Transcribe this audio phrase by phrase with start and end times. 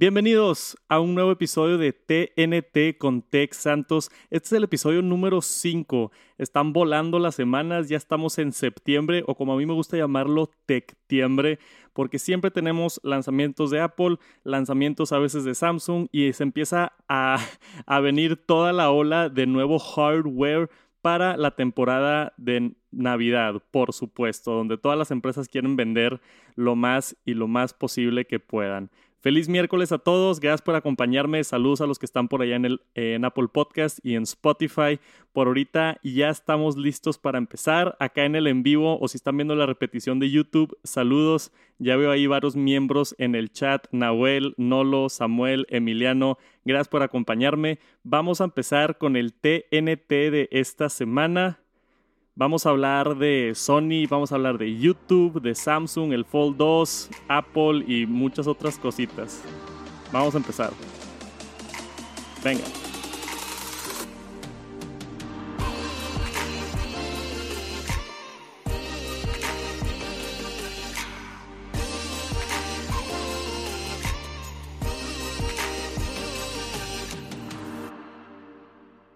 [0.00, 4.10] Bienvenidos a un nuevo episodio de TNT con Tech Santos.
[4.30, 6.10] Este es el episodio número 5.
[6.38, 10.48] Están volando las semanas, ya estamos en septiembre o como a mí me gusta llamarlo,
[10.64, 11.58] Techtiembre,
[11.92, 17.36] porque siempre tenemos lanzamientos de Apple, lanzamientos a veces de Samsung y se empieza a,
[17.84, 20.70] a venir toda la ola de nuevo hardware
[21.02, 26.22] para la temporada de Navidad, por supuesto, donde todas las empresas quieren vender
[26.54, 28.90] lo más y lo más posible que puedan.
[29.20, 32.64] Feliz miércoles a todos, gracias por acompañarme, saludos a los que están por allá en,
[32.64, 34.98] el, en Apple Podcast y en Spotify.
[35.34, 39.36] Por ahorita ya estamos listos para empezar acá en el en vivo o si están
[39.36, 41.52] viendo la repetición de YouTube, saludos.
[41.78, 47.78] Ya veo ahí varios miembros en el chat, Nahuel, Nolo, Samuel, Emiliano, gracias por acompañarme.
[48.02, 51.60] Vamos a empezar con el TNT de esta semana.
[52.34, 57.10] Vamos a hablar de Sony, vamos a hablar de YouTube, de Samsung, el Fold 2,
[57.28, 59.42] Apple y muchas otras cositas.
[60.12, 60.70] Vamos a empezar.
[62.42, 62.64] Venga.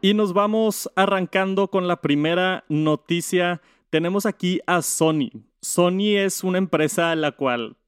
[0.05, 3.62] Y nos vamos arrancando con la primera noticia.
[3.88, 5.30] Tenemos aquí a Sony.
[5.62, 7.78] Sony es una empresa la cual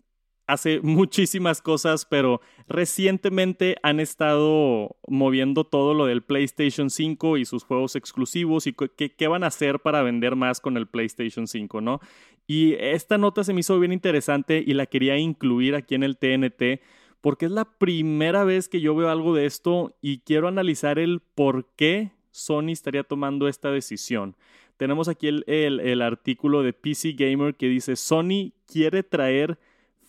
[0.47, 7.64] hace muchísimas cosas, pero recientemente han estado moviendo todo lo del PlayStation 5 y sus
[7.64, 12.00] juegos exclusivos y qué, van a hacer para vender más con el PlayStation 5, ¿no?
[12.47, 16.17] Y esta nota se me hizo bien interesante y la quería incluir aquí en el
[16.17, 16.81] TNT
[17.20, 21.20] porque es la primera vez que yo veo algo de esto y quiero analizar el
[21.34, 24.36] por qué Sony estaría tomando esta decisión.
[24.77, 29.59] Tenemos aquí el, artículo de PC Gamer que dice Sony quiere traer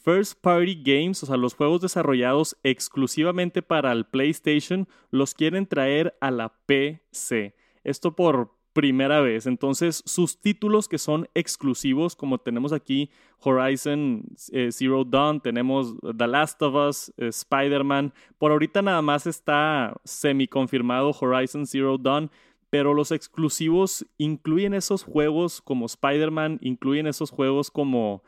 [0.04, 6.16] First Party Games, o sea, los juegos desarrollados exclusivamente para el PlayStation, los quieren traer
[6.22, 7.56] a la PC.
[7.84, 9.48] Esto por primera vez.
[9.48, 13.10] Entonces, sus títulos que son exclusivos, como tenemos aquí
[13.40, 18.14] Horizon eh, Zero Dawn, tenemos The Last of Us, eh, Spider-Man.
[18.38, 22.30] Por ahorita nada más está semi confirmado Horizon Zero Dawn,
[22.70, 28.22] pero los exclusivos incluyen esos juegos como Spider-Man, incluyen esos juegos como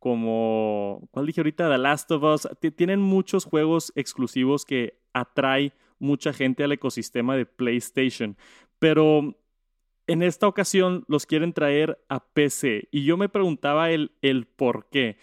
[0.00, 1.70] como, ¿cuál dije ahorita?
[1.70, 2.48] The Last of Us.
[2.74, 8.36] tienen muchos juegos exclusivos que atrae mucha gente al ecosistema de PlayStation.
[8.80, 9.36] Pero
[10.12, 12.88] en esta ocasión los quieren traer a PC.
[12.90, 15.16] Y yo me preguntaba el, el por qué.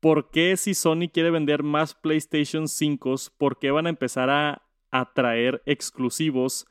[0.00, 4.62] ¿Por qué si Sony quiere vender más PlayStation 5, por qué van a empezar a,
[5.14, 6.66] traer exclusivos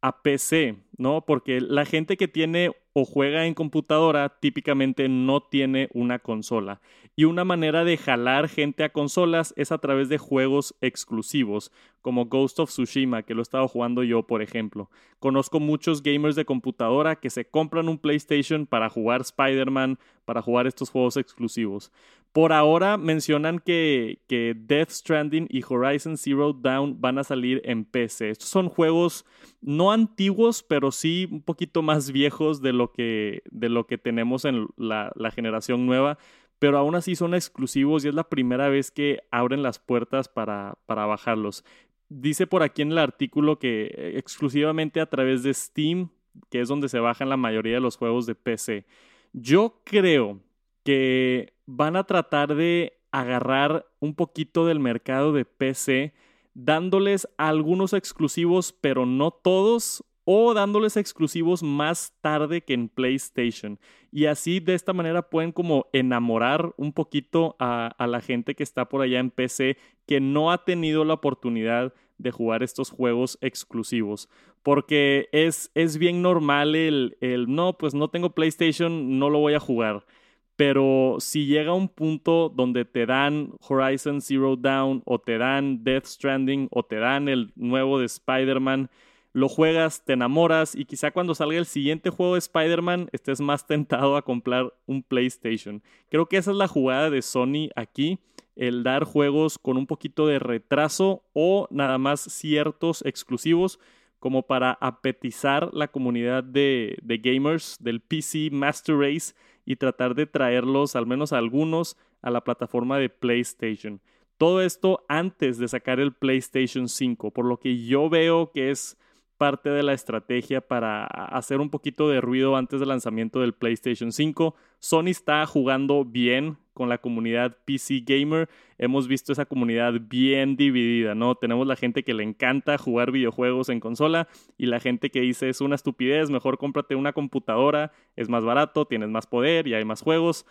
[0.00, 0.76] a PC?
[0.96, 1.24] ¿No?
[1.26, 6.80] Porque la gente que tiene o juega en computadora típicamente no tiene una consola.
[7.16, 11.70] Y una manera de jalar gente a consolas es a través de juegos exclusivos,
[12.02, 14.90] como Ghost of Tsushima, que lo he estado jugando yo, por ejemplo.
[15.18, 20.66] Conozco muchos gamers de computadora que se compran un PlayStation para jugar Spider-Man, para jugar
[20.66, 21.92] estos juegos exclusivos.
[22.32, 27.84] Por ahora mencionan que, que, Death Stranding y Horizon Zero Dawn van a salir en
[27.84, 28.30] PC.
[28.30, 29.26] Estos son juegos
[29.60, 34.44] no antiguos, pero sí un poquito más viejos de lo que, de lo que tenemos
[34.44, 36.18] en la, la generación nueva.
[36.60, 40.78] Pero aún así son exclusivos y es la primera vez que abren las puertas para,
[40.86, 41.64] para bajarlos.
[42.08, 46.10] Dice por aquí en el artículo que exclusivamente a través de Steam,
[46.50, 48.86] que es donde se bajan la mayoría de los juegos de PC.
[49.32, 50.38] Yo creo
[50.84, 56.12] que van a tratar de agarrar un poquito del mercado de PC,
[56.54, 63.80] dándoles algunos exclusivos, pero no todos, o dándoles exclusivos más tarde que en PlayStation.
[64.12, 68.88] Y así de esta manera pueden como enamorar un poquito a, la gente que está
[68.88, 69.76] por allá en PC
[70.06, 74.28] que no ha tenido la oportunidad de jugar estos juegos exclusivos.
[74.62, 79.54] Porque es, es bien normal el, el, no, pues no tengo PlayStation, no lo voy
[79.54, 80.06] a jugar.
[80.54, 86.04] Pero si llega un punto donde te dan Horizon Zero Dawn o te dan Death
[86.04, 88.90] Stranding o te dan el nuevo de Spider-Man,
[89.32, 93.66] lo juegas, te enamoras y quizá cuando salga el siguiente juego de Spider-Man estés más
[93.66, 95.82] tentado a comprar un PlayStation.
[96.08, 98.18] Creo que esa es la jugada de Sony aquí,
[98.56, 103.78] el dar juegos con un poquito de retraso o nada más ciertos exclusivos
[104.18, 109.34] como para apetizar la comunidad de, de gamers del PC Master Race
[109.64, 114.00] y tratar de traerlos, al menos algunos, a la plataforma de PlayStation.
[114.36, 118.98] Todo esto antes de sacar el PlayStation 5, por lo que yo veo que es
[119.40, 124.12] parte de la estrategia para hacer un poquito de ruido antes del lanzamiento del PlayStation
[124.12, 124.54] 5.
[124.80, 131.14] Sony está jugando bien con la comunidad PC Gamer, hemos visto esa comunidad bien dividida,
[131.14, 131.36] ¿no?
[131.36, 134.28] Tenemos la gente que le encanta jugar videojuegos en consola
[134.58, 138.84] y la gente que dice es una estupidez, mejor cómprate una computadora, es más barato,
[138.84, 140.44] tienes más poder y hay más juegos.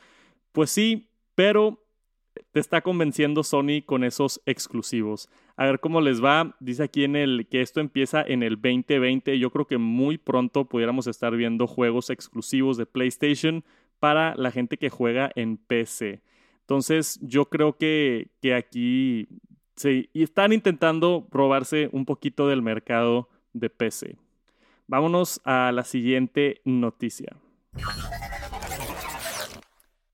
[0.51, 1.85] Pues sí, pero
[2.51, 5.29] te está convenciendo Sony con esos exclusivos.
[5.55, 6.55] A ver cómo les va.
[6.59, 9.37] Dice aquí en el que esto empieza en el 2020.
[9.39, 13.63] Yo creo que muy pronto pudiéramos estar viendo juegos exclusivos de PlayStation
[13.99, 16.21] para la gente que juega en PC.
[16.61, 19.27] Entonces, yo creo que, que aquí
[19.75, 24.17] sí, y están intentando robarse un poquito del mercado de PC.
[24.87, 27.35] Vámonos a la siguiente noticia.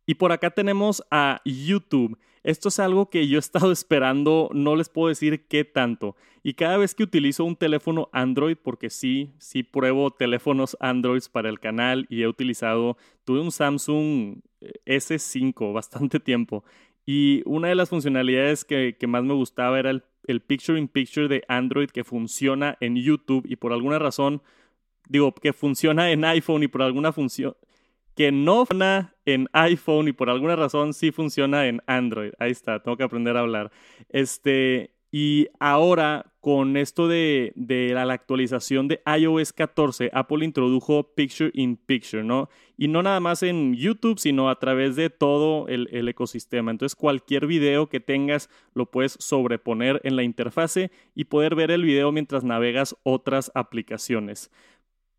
[0.05, 2.17] Y por acá tenemos a YouTube.
[2.43, 6.15] Esto es algo que yo he estado esperando, no les puedo decir qué tanto.
[6.43, 11.49] Y cada vez que utilizo un teléfono Android, porque sí, sí pruebo teléfonos Android para
[11.49, 16.63] el canal y he utilizado, tuve un Samsung eh, S5 bastante tiempo.
[17.03, 21.27] Y una de las funcionalidades que, más me gustaba era el, el Picture in Picture
[21.27, 24.43] de Android que funciona en YouTube y por alguna razón,
[25.09, 27.55] digo, que funciona en iPhone y por alguna función,
[28.15, 32.31] que no funciona en iPhone y por alguna razón sí funciona en Android.
[32.39, 33.71] Ahí está, tengo que aprender a hablar.
[34.09, 41.77] Este, y ahora con esto de, la, actualización de iOS 14, Apple introdujo Picture in
[41.77, 42.49] Picture, ¿no?
[42.77, 46.69] Y no nada más en YouTube, sino a través de todo el, el ecosistema.
[46.69, 51.83] Entonces cualquier video que tengas lo puedes sobreponer en la interfase y poder ver el
[51.83, 54.51] video mientras navegas otras aplicaciones.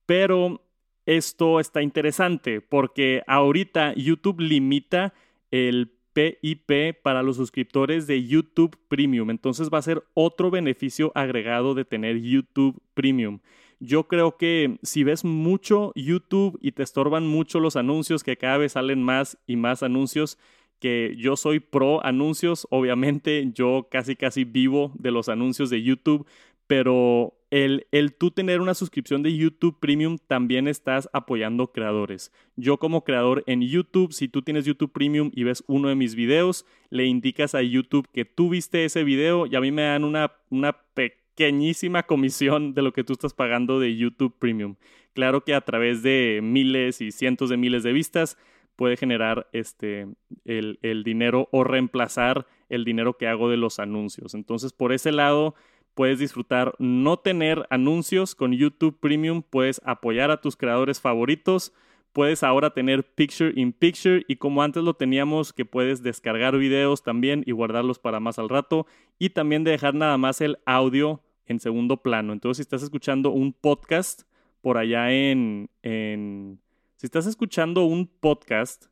[0.05, 0.66] Pero
[1.07, 5.15] esto está interesante porque ahorita YouTube limita
[5.51, 9.31] el PIP para los suscriptores de YouTube Premium.
[9.31, 13.41] Entonces va a ser otro beneficio agregado de tener YouTube Premium.
[13.79, 18.57] Yo creo que si ves mucho YouTube y te estorban mucho los anuncios, que cada
[18.57, 20.39] vez salen más y más anuncios,
[20.79, 26.27] que yo soy pro anuncios, obviamente yo casi casi vivo de los anuncios de YouTube,
[26.67, 32.31] pero el, el, tú tener una suscripción de YouTube Premium también estás apoyando creadores.
[32.55, 36.15] Yo como creador en YouTube, si tú tienes YouTube Premium y ves uno de mis
[36.15, 40.05] videos, le indicas a YouTube que tú viste ese video y a mí me dan
[40.05, 44.77] una, una pequeñísima comisión de lo que tú estás pagando de YouTube Premium.
[45.15, 48.37] Claro que a través de miles y cientos de miles de vistas
[48.77, 50.09] puede generar este,
[50.45, 54.35] el, el dinero o reemplazar el dinero que hago de los anuncios.
[54.35, 55.55] Entonces, por ese lado
[55.97, 61.73] puedes disfrutar no tener anuncios con YouTube Premium, puedes apoyar a tus creadores favoritos,
[62.13, 67.03] puedes ahora tener Picture in Picture y como antes lo teníamos que puedes descargar videos
[67.03, 68.87] también y guardarlos para más al rato
[69.19, 72.35] y también dejar nada más el audio en segundo plano.
[72.35, 74.25] Entonces si estás escuchando un podcast
[74.61, 75.71] por allá en...
[75.83, 76.61] en
[76.97, 78.87] si estás escuchando un podcast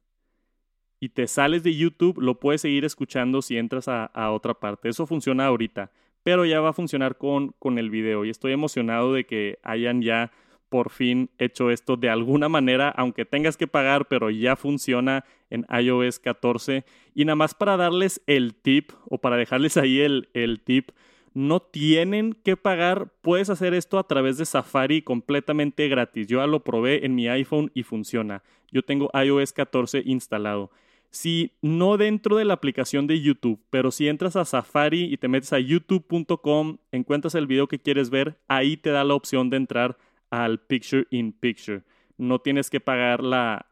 [1.01, 4.89] y te sales de YouTube, lo puedes seguir escuchando si entras a, a otra parte.
[4.89, 5.91] Eso funciona ahorita
[6.25, 10.03] pero ya va a funcionar con, con el video y estoy emocionado de que hayan
[10.03, 10.33] ya
[10.69, 15.65] por fin hecho esto de alguna manera, aunque tengas que pagar, pero ya funciona en
[15.71, 16.85] iOS 14.
[17.15, 20.91] Y nada más para darles el tip o para dejarles ahí el, el tip,
[21.33, 26.27] no tienen que pagar, puedes hacer esto a través de Safari completamente gratis.
[26.27, 28.43] Yo ya lo probé en mi iPhone y funciona.
[28.73, 30.73] Yo tengo iOS 14 instalado.
[31.15, 35.29] Si no dentro de la aplicación de YouTube, pero si entras a Safari y te
[35.29, 39.59] metes a youtube.com, encuentras el video que quieres ver, ahí te da la opción de
[39.59, 39.97] entrar
[40.31, 41.83] al Picture in Picture.
[42.19, 43.65] No tienes que pagar la,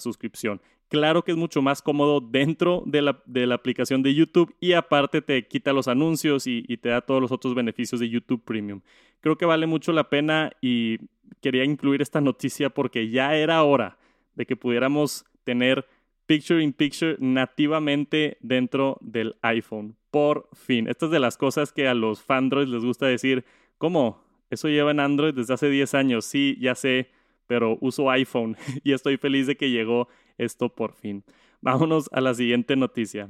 [0.00, 0.60] suscripción.
[0.88, 5.48] Claro que es mucho más cómodo dentro de la, aplicación de YouTube y aparte te
[5.48, 8.82] quita los anuncios y, y, te da todos los otros beneficios de YouTube Premium.
[9.22, 10.98] Creo que vale mucho la pena y
[11.40, 13.96] quería incluir esta noticia porque ya era hora
[14.34, 15.86] de que pudiéramos tener
[16.26, 19.96] Picture in Picture nativamente dentro del iPhone.
[20.10, 20.88] Por fin.
[20.88, 23.44] Esta es de las cosas que a los fandroids les gusta decir.
[23.78, 24.24] ¿Cómo?
[24.50, 26.24] Eso lleva en Android desde hace 10 años.
[26.24, 27.10] Sí, ya sé,
[27.46, 31.24] pero uso iPhone y estoy feliz de que llegó esto por fin.
[31.60, 33.28] Vámonos a la siguiente noticia.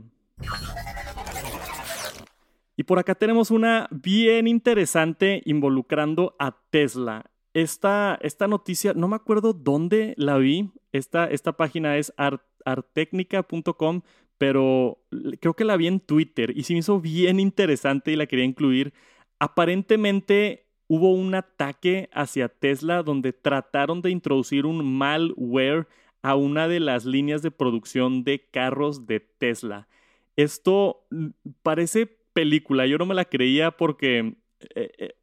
[2.76, 7.30] Y por acá tenemos una bien interesante involucrando a Tesla.
[7.54, 10.70] Esta, esta noticia, no me acuerdo dónde la vi.
[10.92, 14.02] Esta, esta página es Art artecnica.com,
[14.36, 14.98] pero
[15.40, 18.44] creo que la vi en Twitter y se me hizo bien interesante y la quería
[18.44, 18.92] incluir.
[19.38, 25.88] Aparentemente hubo un ataque hacia Tesla donde trataron de introducir un malware
[26.22, 29.88] a una de las líneas de producción de carros de Tesla.
[30.36, 31.28] Esto mm,
[31.62, 34.34] parece película, yo no me la creía porque...
[34.74, 35.14] Eh, eh,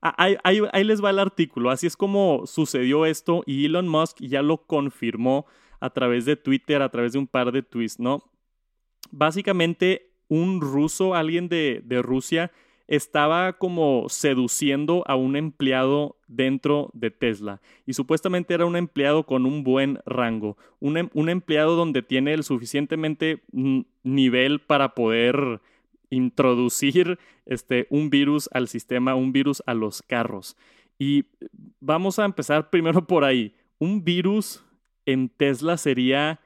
[0.00, 4.42] ahí, ahí les va el artículo, así es como sucedió esto y Elon Musk ya
[4.42, 5.46] lo confirmó
[5.82, 8.32] a través de Twitter, a través de un par de tweets, ¿no?
[9.10, 12.50] básicamente un ruso, alguien de, de Rusia,
[12.88, 17.60] estaba como seduciendo a un empleado dentro de Tesla.
[17.86, 22.32] Y supuestamente era un empleado con un buen rango, un, em, un empleado donde tiene
[22.32, 23.42] el suficientemente
[24.02, 25.60] nivel para poder
[26.10, 30.56] introducir este, un virus al sistema, un virus a los carros.
[30.98, 31.24] Y
[31.80, 33.54] vamos a empezar primero por ahí.
[33.78, 34.64] Un virus
[35.06, 36.40] en Tesla sería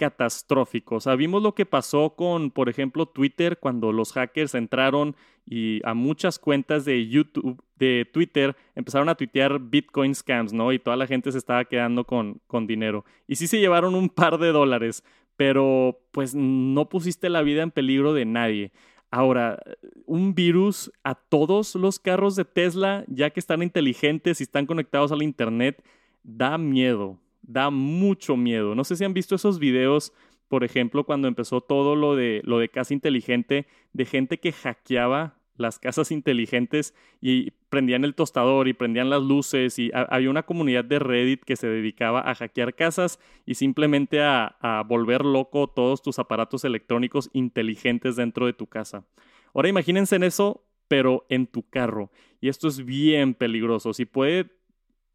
[0.00, 0.96] catastrófico.
[0.96, 5.14] O sea, vimos lo que pasó con, por ejemplo, Twitter cuando los hackers entraron
[5.44, 10.72] y a muchas cuentas de YouTube, de Twitter, empezaron a tuitear Bitcoin scams, ¿no?
[10.72, 13.04] Y toda la gente se estaba quedando con, con dinero.
[13.26, 15.04] Y sí se llevaron un par de dólares,
[15.36, 18.72] pero pues no pusiste la vida en peligro de nadie.
[19.10, 19.58] Ahora,
[20.06, 25.12] un virus a todos los carros de Tesla, ya que están inteligentes y están conectados
[25.12, 25.84] al Internet,
[26.22, 27.18] da miedo
[27.52, 28.74] da mucho miedo.
[28.74, 30.12] No sé si han visto esos videos,
[30.48, 35.36] por ejemplo, cuando empezó todo lo de, lo de casa inteligente, de gente que hackeaba
[35.56, 40.84] las casas inteligentes y prendían el tostador y prendían las luces y había una comunidad
[40.84, 46.00] de Reddit que se dedicaba a hackear casas y simplemente a, a volver loco todos
[46.00, 49.04] tus aparatos electrónicos inteligentes dentro de tu casa.
[49.52, 52.10] Ahora imagínense en eso, pero en tu carro.
[52.40, 53.92] Y esto es bien peligroso.
[53.92, 54.59] Si puede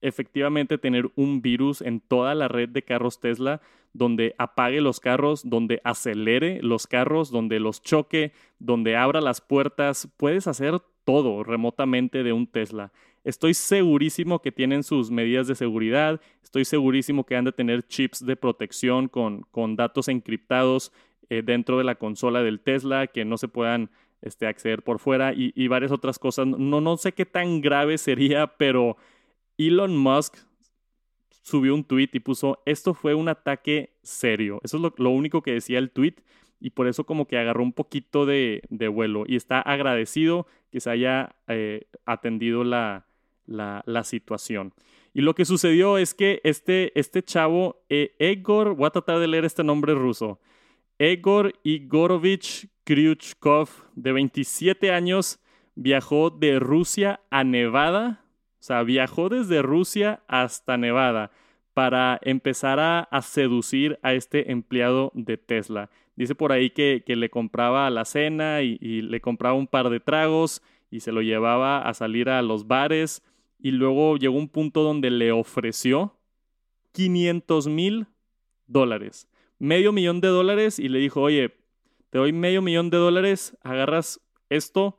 [0.02, 3.62] efectivamente tener un virus en toda la red de carros Tesla
[3.96, 10.10] donde apague los carros, donde acelere los carros, donde los choque, donde abra las puertas.
[10.18, 12.92] Puedes hacer todo remotamente de un Tesla.
[13.24, 18.26] Estoy segurísimo que tienen sus medidas de seguridad, estoy segurísimo que han de tener chips
[18.26, 20.92] de protección con, con datos encriptados
[21.30, 23.90] eh, dentro de la consola del Tesla que no se puedan
[24.22, 26.46] este, acceder por fuera y, y varias otras cosas.
[26.46, 28.98] No, no sé qué tan grave sería, pero
[29.58, 30.38] Elon Musk
[31.46, 34.60] subió un tweet y puso, esto fue un ataque serio.
[34.64, 36.16] Eso es lo, único que decía el tweet
[36.60, 40.90] y por eso como que agarró un poquito de, vuelo y está agradecido que se
[40.90, 43.06] haya eh, atendido la,
[44.04, 44.74] situación.
[45.14, 49.28] Y lo que sucedió es que este, este chavo, eh, Egor, voy a tratar de
[49.28, 50.40] leer este nombre ruso,
[50.98, 55.40] Egor Igorovich Kryuchkov, de 27 años,
[55.76, 58.25] viajó de Rusia a Nevada
[58.66, 61.32] sea, viajó desde Rusia hasta Nevada
[61.76, 65.90] para empezar a, seducir a este empleado de Tesla.
[66.16, 70.64] Dice por ahí que, le compraba la cena y, le compraba un par de tragos
[70.90, 73.22] y se lo llevaba a salir a los bares
[73.60, 76.18] y luego llegó un punto donde le ofreció
[76.94, 78.08] 500 mil
[78.68, 79.28] dólares,
[79.60, 81.56] medio millón de dólares y le dijo, oye,
[82.10, 84.98] te doy medio millón de dólares, agarras esto,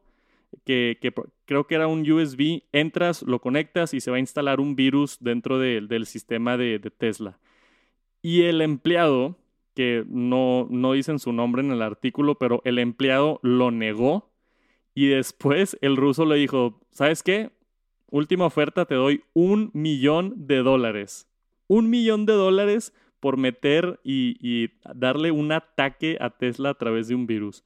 [0.65, 0.99] que,
[1.45, 5.19] creo que era un USB, entras, lo conectas y se va a instalar un virus
[5.21, 7.39] dentro del sistema de, Tesla.
[8.23, 9.39] Y el empleado,
[9.75, 14.31] que no, no dicen su nombre en el artículo, pero el empleado lo negó
[14.95, 17.51] y después el ruso le dijo, ¿sabes qué?
[18.11, 21.29] Última oferta, te doy un millón de dólares.
[21.67, 27.09] Un millón de dólares por meter y, y darle un ataque a Tesla a través
[27.09, 27.63] de un virus.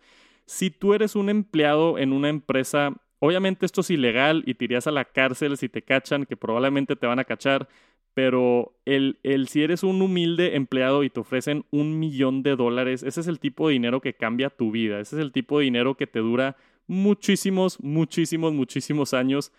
[0.51, 4.89] Si tú eres un empleado en una empresa, obviamente esto es ilegal y te irías
[4.89, 7.69] a la cárcel si te cachan, que probablemente te van a cachar,
[8.15, 13.05] pero el, el, si eres un humilde empleado y te ofrecen un millón de dólares,
[13.05, 15.67] ese es el tipo de dinero que cambia tu vida, ese es el tipo de
[15.67, 16.57] dinero que te dura
[16.89, 19.53] muchísimos, muchísimos, muchísimos años.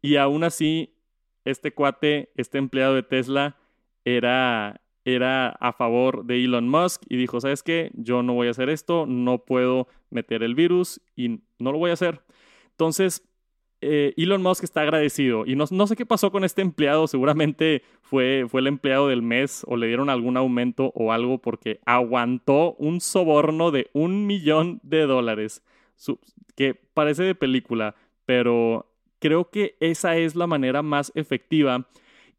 [0.00, 0.92] Y aún así
[1.44, 3.58] este cuate, este empleado de Tesla
[4.04, 7.90] era, era a favor de Elon Musk y dijo, ¿sabes qué?
[7.94, 11.90] Yo no voy a hacer esto, no puedo meter el virus y no lo voy
[11.90, 12.22] a hacer.
[12.70, 13.22] Entonces,
[13.84, 17.82] eh, Elon Musk está agradecido y no, no, sé qué pasó con este empleado, seguramente
[18.00, 22.74] fue, fue el empleado del mes o le dieron algún aumento o algo porque aguantó
[22.74, 25.64] un soborno de un millón de dólares,
[26.54, 31.88] que parece de película, pero creo que esa es la manera más efectiva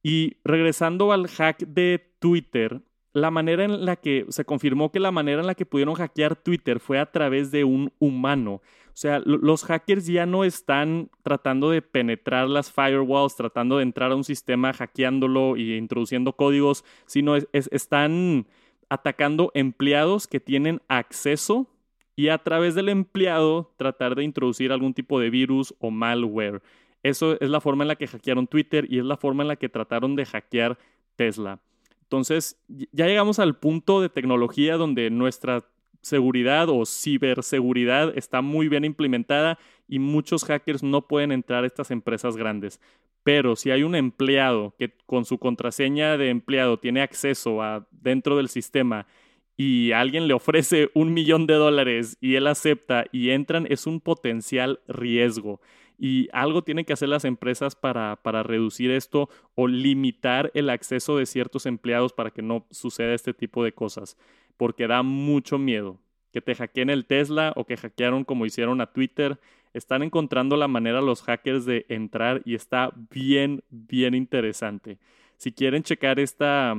[0.04, 2.82] y regresando al hack de Twitter,
[3.14, 6.36] la manera en la que se confirmó que la manera en la que pudieron hackear
[6.36, 8.62] Twitter fue a través de un humano.
[8.88, 14.12] O sea, los hackers ya no están tratando de penetrar las firewalls, tratando de entrar
[14.12, 18.46] a un sistema hackeándolo y introduciendo códigos, sino están
[18.90, 21.68] atacando empleados que tienen acceso
[22.16, 26.62] y a través del empleado tratar de introducir algún tipo de virus o malware.
[27.04, 29.58] Eso es la forma en la que hackearon Twitter y es la forma en la
[29.58, 30.78] que trataron de hackear
[31.16, 31.60] Tesla.
[32.02, 35.66] Entonces, ya llegamos al punto de tecnología donde nuestra
[36.02, 39.58] seguridad o ciberseguridad está muy bien implementada
[39.88, 42.80] y muchos hackers no pueden entrar a estas empresas grandes.
[43.24, 48.36] Pero si hay un empleado que con su contraseña de empleado tiene acceso a dentro
[48.38, 49.08] del sistema
[49.56, 54.02] y alguien le ofrece un millón de dólares y él acepta y entran, es un
[54.02, 55.62] potencial riesgo.
[55.98, 61.18] Y algo tienen que hacer las empresas para, para reducir esto o limitar el acceso
[61.18, 64.18] de ciertos empleados para que no suceda este tipo de cosas,
[64.58, 66.00] porque da mucho miedo
[66.34, 69.40] que te hackeen el Tesla o que hackearon como hicieron a Twitter.
[69.74, 74.98] Están encontrando la manera los hackers de entrar y está bien, bien interesante.
[75.38, 76.76] Si quieren checar esta,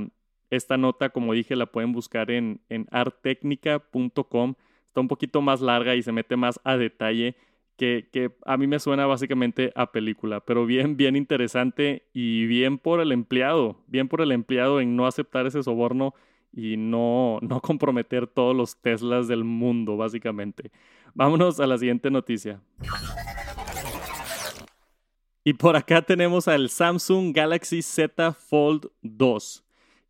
[0.50, 4.54] esta nota, como dije, la pueden buscar en, en artecnica.com.
[4.88, 7.36] Está un poquito más larga y se mete más a detalle.
[7.76, 13.00] Que, a mí me suena básicamente a película, pero bien, bien interesante y bien por
[13.00, 16.14] el empleado, bien por el empleado en no aceptar ese soborno
[16.52, 20.70] y no, no comprometer todos los Teslas del mundo, básicamente.
[21.14, 22.60] Vámonos a la siguiente noticia.
[25.46, 29.62] Y por acá tenemos al Samsung Galaxy Z Fold 2,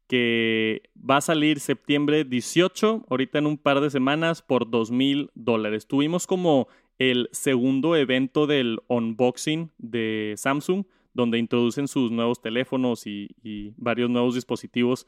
[0.07, 5.31] que va a salir septiembre 18, ahorita en un par de semanas, por $2,000 mil
[5.35, 5.89] dólares.
[5.89, 6.69] Tuvimos como
[6.99, 13.29] el segundo evento del unboxing de Samsung, donde introducen sus nuevos teléfonos y,
[13.77, 15.07] varios nuevos dispositivos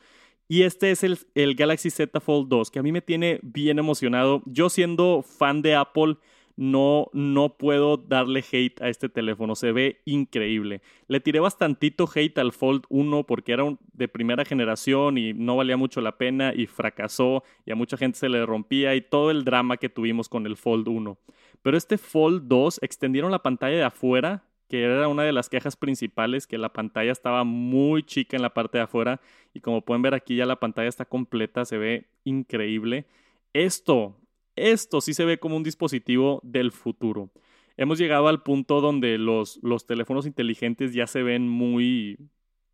[0.48, 4.42] y este es el, Galaxy Z Fold 2, que a mí me tiene bien emocionado.
[4.46, 6.18] Yo siendo fan de Apple,
[6.56, 9.54] no, no puedo darle hate a este teléfono.
[9.54, 10.80] Se ve increíble.
[11.06, 15.76] Le tiré bastantito hate al Fold 1 porque era de primera generación y no valía
[15.76, 19.44] mucho la pena y fracasó y a mucha gente se le rompía y todo el
[19.44, 21.18] drama que tuvimos con el Fold 1.
[21.62, 25.76] Pero este Fold 2 extendieron la pantalla de afuera que era una de las quejas
[25.76, 29.20] principales, que la pantalla estaba muy chica en la parte de afuera
[29.54, 33.06] y como pueden ver aquí ya la pantalla está completa, se ve increíble.
[33.52, 34.16] Esto,
[34.56, 37.30] esto sí se ve como un dispositivo del futuro.
[37.76, 42.18] Hemos llegado al punto donde los, los teléfonos inteligentes ya se ven muy,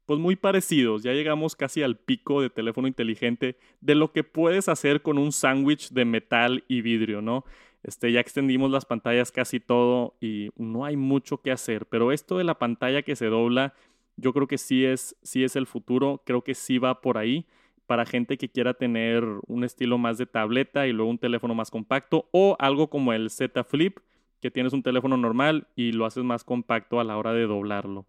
[0.06, 1.02] pues muy parecidos.
[1.02, 5.32] Ya llegamos casi al pico de teléfono inteligente de lo que puedes hacer con un
[5.32, 7.44] sándwich de metal y vidrio, ¿no?
[7.82, 12.38] Este, ya extendimos las pantallas casi todo y no hay mucho que hacer, pero esto
[12.38, 13.74] de la pantalla que se dobla,
[14.16, 17.44] yo creo que sí es, sí es el futuro, creo que sí va por ahí
[17.92, 21.70] para gente que quiera tener un estilo más de tableta y luego un teléfono más
[21.70, 23.98] compacto o algo como el Z Flip,
[24.40, 28.07] que tienes un teléfono normal y lo haces más compacto a la hora de doblarlo.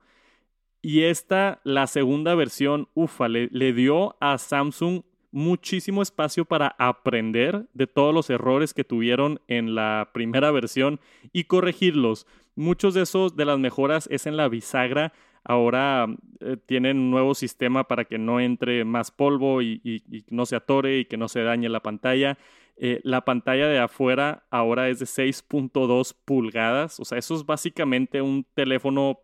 [0.81, 7.65] Y esta, la segunda versión, ufa, le, le dio a Samsung muchísimo espacio para aprender
[7.73, 11.01] de todos los errores que tuvieron en la primera versión
[11.33, 12.25] y corregirlos.
[12.55, 15.11] Muchos de esos de las mejoras es en la bisagra.
[15.43, 16.07] Ahora
[16.39, 20.99] eh, tienen un nuevo sistema para que no entre más polvo y, no se atore
[20.99, 22.37] y que no se dañe la pantalla.
[22.77, 26.99] Eh, la pantalla de afuera ahora es de 6.2 pulgadas.
[26.99, 29.19] O sea, eso es básicamente un teléfono.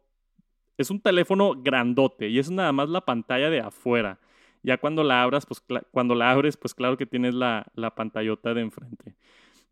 [0.78, 4.20] Es un teléfono grandote y es nada más la pantalla de afuera.
[4.64, 8.54] Ya cuando la abras, pues cuando la abres, pues claro que tienes la, la pantallota
[8.54, 9.16] de enfrente.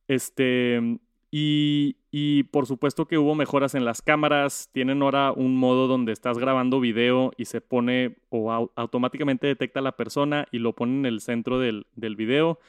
[0.08, 1.00] Este,
[1.40, 4.70] y, por supuesto que hubo mejoras en las cámaras.
[4.72, 9.84] Tienen ahora un modo donde estás grabando video y se pone o automáticamente detecta a
[9.84, 12.60] la persona y lo pone en el centro del, del video.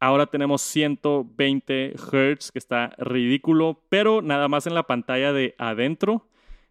[0.00, 6.26] Ahora tenemos 120 Hz, que está ridículo, pero nada más en la pantalla de adentro.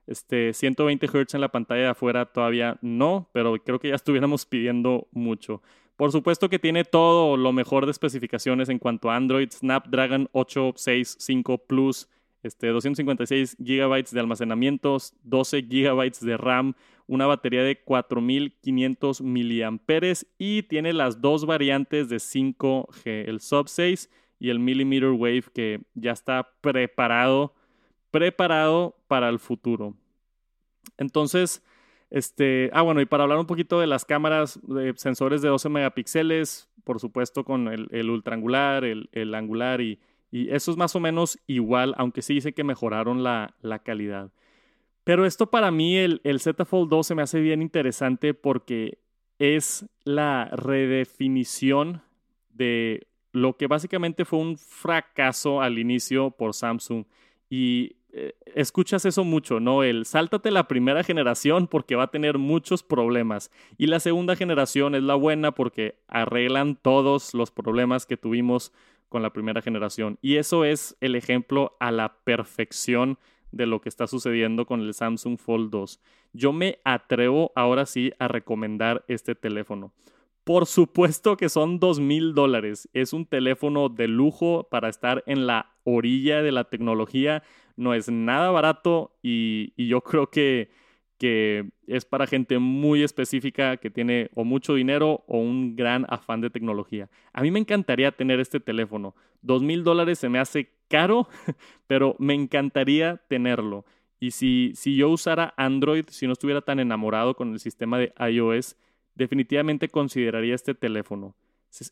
[0.08, 4.46] Este, 120 Hz en la pantalla de afuera todavía no, pero creo que ya estuviéramos
[4.46, 5.62] pidiendo mucho.
[5.96, 11.60] Por supuesto que tiene todo lo mejor de especificaciones en cuanto a Android, Snapdragon 865
[11.60, 12.10] Plus,
[12.42, 16.74] este, 256 GB de almacenamiento, 12 GB de RAM,
[17.08, 19.80] una batería de 4500 mAh
[20.38, 25.82] y tiene las dos variantes de 5G, el Sub 6 y el Millimeter Wave que
[25.94, 27.54] ya está preparado
[28.14, 29.96] preparado para el futuro.
[31.00, 31.64] Entonces,
[32.14, 34.60] este, ah, bueno, y para hablar un poquito de las cámaras,
[34.98, 38.08] sensores de 12 megapíxeles, por supuesto con el, el
[39.12, 40.00] el, angular, y,
[40.32, 44.32] eso es más o menos igual, aunque sí dice que mejoraron la, la calidad.
[45.04, 49.00] Pero esto para mí, el, el Z Fold 2 se me hace bien interesante porque
[49.40, 52.04] es la redefinición
[52.50, 57.06] de lo que básicamente fue un fracaso al inicio por Samsung.
[57.50, 59.82] Y eh, escuchas eso mucho, ¿no?
[59.82, 63.50] El sáltate la primera generación porque va a tener muchos problemas.
[63.80, 68.72] Y la segunda generación es la buena porque arreglan todos los problemas que tuvimos
[69.10, 70.20] con la primera generación.
[70.22, 73.18] Y eso es el ejemplo a la perfección
[73.52, 76.00] de lo que está sucediendo con el Samsung Fold 2.
[76.34, 79.92] Yo me atrevo ahora sí a recomendar este teléfono.
[80.44, 82.90] Por supuesto que son dos mil dólares.
[82.94, 87.44] Es un teléfono de lujo para estar en la orilla de la tecnología
[87.76, 90.70] no es nada barato y, yo creo que,
[91.88, 96.50] es para gente muy específica que tiene o mucho dinero o un gran afán de
[96.50, 97.10] tecnología.
[97.32, 99.16] A mí me encantaría tener este teléfono.
[99.42, 101.30] Dos mil dólares se me hace caro,
[101.88, 103.86] pero me encantaría tenerlo.
[104.20, 108.76] Y si yo usara Android, si no estuviera tan enamorado con el sistema de iOS,
[109.16, 111.36] definitivamente consideraría este teléfono.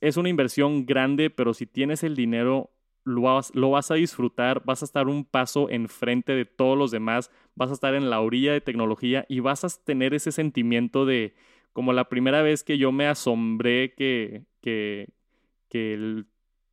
[0.02, 2.70] Es una inversión grande, pero si tienes el dinero,
[3.04, 7.72] lo vas, a disfrutar, vas a estar un paso enfrente de todos los demás, vas
[7.72, 11.34] a estar en la orilla de tecnología y vas a tener ese sentimiento de
[11.74, 15.10] como la primera vez que yo me asombré que, que,
[15.70, 16.26] que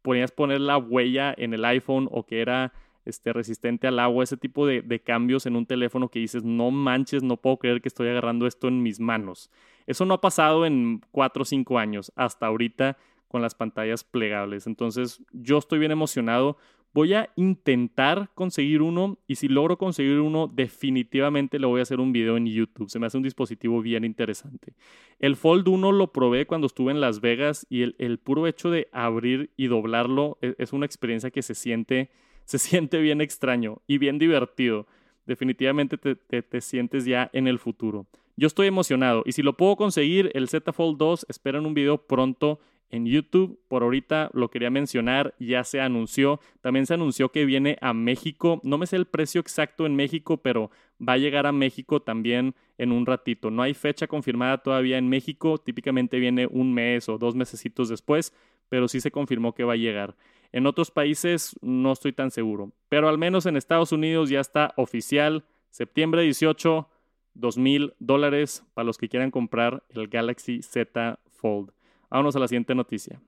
[0.03, 2.73] ponías poner la huella en el iPhone o que era
[3.05, 6.71] este, resistente al agua, ese tipo de, de, cambios en un teléfono que dices, no
[6.71, 9.51] manches, no puedo creer que estoy agarrando esto en mis manos.
[9.87, 14.67] Eso no ha pasado en cuatro o cinco años, hasta ahorita con las pantallas plegables.
[14.67, 16.57] Entonces, yo estoy bien emocionado.
[16.95, 22.01] Voy a intentar conseguir uno y si logro conseguir uno, definitivamente le voy a hacer
[22.01, 22.88] un video en YouTube.
[22.88, 24.75] Se me hace un dispositivo bien interesante.
[25.19, 28.88] El Fold 1 lo probé cuando estuve en Las Vegas y el, puro hecho de
[28.91, 32.11] abrir y doblarlo es, es una experiencia que se siente,
[32.47, 34.87] se siente bien extraño y bien divertido.
[35.27, 38.07] Definitivamente te, te, te sientes ya en el futuro.
[38.38, 41.99] Yo estoy emocionado y si lo puedo conseguir, el Z Fold 2, esperan un video
[42.07, 43.61] pronto en YouTube.
[43.68, 46.40] Por ahorita lo quería mencionar, ya se anunció.
[46.61, 48.61] También se anunció que viene a México.
[48.64, 50.70] No me sé el precio exacto en México, pero
[51.07, 53.51] va a llegar a México también en un ratito.
[53.51, 55.59] No hay fecha confirmada todavía en México.
[55.59, 58.33] Típicamente viene un mes o dos mesecitos después,
[58.68, 60.16] pero sí se confirmó que va a llegar.
[60.53, 64.72] En otros países no estoy tan seguro, pero al menos en Estados Unidos ya está
[64.77, 65.44] oficial.
[65.70, 66.88] Septiembre 18,
[67.35, 71.78] 2 mil dólares para los que quieran comprar el Galaxy Z Fold.
[72.11, 73.21] Vámonos a la siguiente noticia.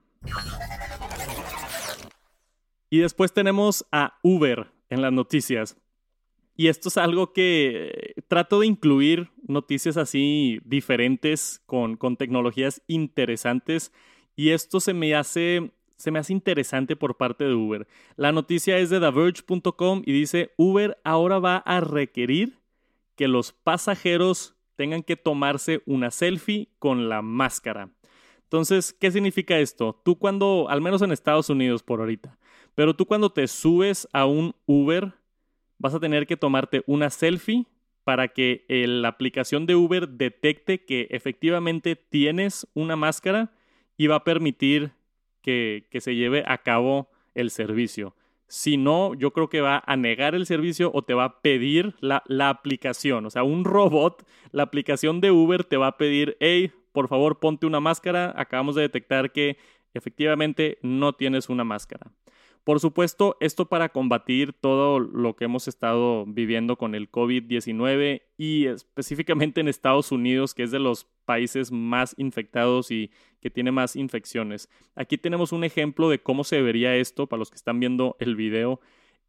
[2.89, 5.77] Y después tenemos a Uber en las noticias.
[6.55, 13.93] Y esto es algo que trato de incluir noticias así diferentes con, con tecnologías interesantes.
[14.35, 17.87] Y esto se me hace se me hace interesante por parte de Uber.
[18.15, 22.57] La noticia es de TheVerge.com y dice Uber ahora va a requerir
[23.15, 27.91] que los pasajeros tengan que tomarse una selfie con la máscara.
[28.51, 29.97] Entonces, ¿qué significa esto?
[30.03, 32.37] Tú cuando, al menos en Estados Unidos por ahorita,
[32.75, 35.13] pero tú cuando te subes a un Uber,
[35.77, 37.65] vas a tener que tomarte una selfie
[38.03, 43.53] para que la aplicación de Uber detecte que efectivamente tienes una máscara
[43.95, 44.91] y va a permitir
[45.41, 48.17] que, se lleve a cabo el servicio.
[48.47, 51.95] Si no, yo creo que va a negar el servicio o te va a pedir
[52.01, 53.25] la, la, aplicación.
[53.25, 57.39] O sea, un robot, la aplicación de Uber te va a pedir, hey, por favor
[57.39, 59.57] ponte una máscara, acabamos de detectar que
[59.93, 62.11] efectivamente no tienes una máscara.
[62.63, 68.67] Por supuesto, esto para combatir todo lo que hemos estado viviendo con el COVID-19 y
[68.67, 73.09] específicamente en Estados Unidos, que es de los países más infectados y
[73.41, 74.69] que tiene más infecciones.
[74.95, 78.35] Aquí tenemos un ejemplo de cómo se vería esto para los que están viendo el
[78.35, 78.79] video.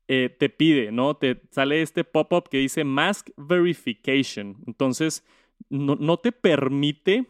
[0.09, 1.15] Eh, te pide, ¿no?
[1.15, 4.59] Te sale este pop-up que dice Mask Verification.
[4.67, 5.25] Entonces,
[5.71, 7.29] no, no te permite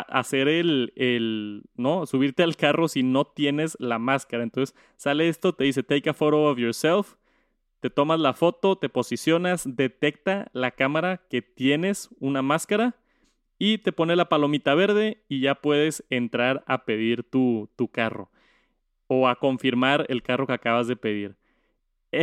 [0.00, 2.06] hacer el, el, ¿no?
[2.06, 4.42] Subirte al carro si no tienes la máscara.
[4.42, 7.14] Entonces sale esto, te dice take a photo of yourself,
[7.80, 12.96] te tomas la foto, te posicionas, detecta la cámara que tienes una máscara
[13.58, 18.30] y te pone la palomita verde y ya puedes entrar a pedir tu, tu carro
[19.06, 21.36] o a confirmar el carro que acabas de pedir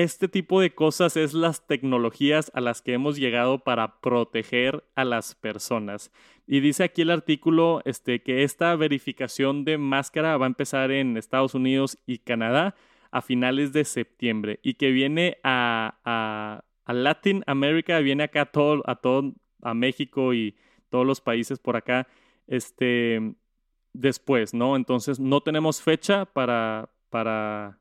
[0.01, 5.05] este tipo de cosas es las tecnologías a las que hemos llegado para proteger a
[5.05, 6.11] las personas.
[6.47, 11.17] Y dice aquí el artículo este, que esta verificación de máscara va a empezar en
[11.17, 12.75] Estados Unidos y Canadá
[13.11, 18.83] a finales de septiembre y que viene a, a, Latin America, viene acá a todo,
[18.85, 20.55] a todo, a México y
[20.89, 22.07] todos los países por acá,
[22.47, 23.35] este,
[23.93, 24.75] después, ¿no?
[24.75, 27.79] Entonces no tenemos fecha para, para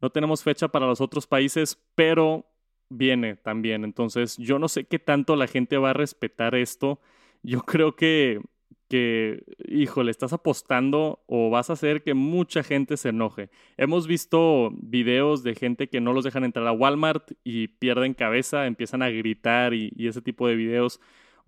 [0.00, 2.46] no tenemos fecha para los otros países, pero
[2.90, 3.84] viene también.
[3.84, 7.00] Entonces, yo no sé qué tanto la gente va a respetar esto.
[7.42, 8.40] Yo creo que,
[8.88, 13.50] que, híjole, estás apostando o vas a hacer que mucha gente se enoje.
[13.76, 18.66] Hemos visto videos de gente que no los dejan entrar a Walmart y pierden cabeza,
[18.66, 21.00] empiezan a gritar y, y ese tipo de videos.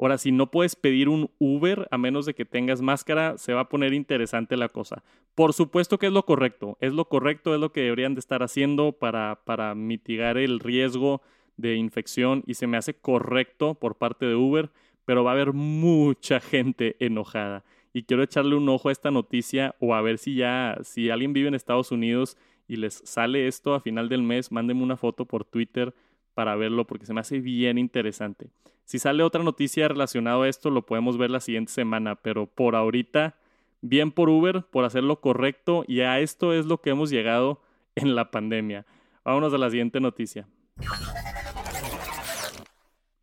[0.02, 3.60] Ahora, si no puedes pedir un Uber a menos de que tengas máscara, se va
[3.60, 5.04] a poner interesante la cosa.
[5.36, 8.42] Por supuesto que es lo correcto, es lo correcto, es lo que deberían de estar
[8.42, 11.22] haciendo para, para mitigar el riesgo
[11.56, 14.70] de infección y se me hace correcto por parte de Uber,
[15.04, 17.62] pero va a haber mucha gente enojada.
[17.92, 21.32] Y quiero echarle un ojo a esta noticia o a ver si ya, si alguien
[21.32, 22.36] vive en Estados Unidos
[22.66, 25.94] y les sale esto a final del mes, mándenme una foto por Twitter
[26.34, 28.50] para verlo porque se me hace bien interesante.
[28.84, 32.76] Si sale otra noticia relacionada a esto, lo podemos ver la siguiente semana, pero por
[32.76, 33.36] ahorita,
[33.80, 37.62] bien por Uber, por hacer lo correcto y a esto es lo que hemos llegado
[37.94, 38.86] en la pandemia.
[39.24, 40.48] Vámonos a la siguiente noticia.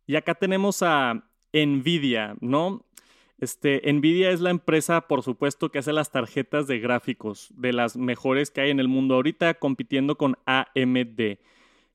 [0.06, 2.84] Y acá tenemos a Nvidia, ¿no?
[3.38, 7.96] Este, Nvidia es la empresa, por supuesto, que hace las tarjetas de gráficos, de las
[7.96, 11.38] mejores que hay en el mundo ahorita, compitiendo con AMD.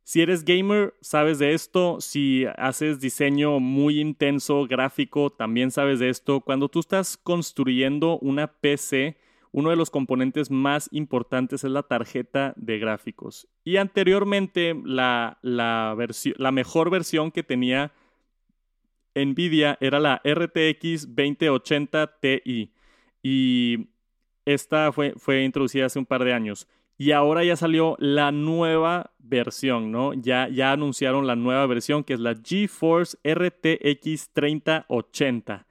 [0.06, 2.00] Si eres gamer, sabes de esto.
[2.00, 6.42] Si haces diseño muy intenso, gráfico, también sabes de esto.
[6.42, 9.18] Cuando tú estás construyendo una PC,
[9.52, 13.48] uno de los componentes más importantes es la tarjeta de gráficos.
[13.64, 15.96] Y anteriormente, la, la,
[16.52, 17.92] mejor versión que tenía
[19.16, 22.72] Nvidia era la RTX 2080 Ti
[23.24, 23.88] y
[24.46, 26.68] esta fue, fue introducida hace un par de años.
[26.98, 30.14] Y ahora ya salió la nueva versión, ¿no?
[30.14, 35.68] Ya, ya anunciaron la nueva versión que es la GeForce RTX 3080.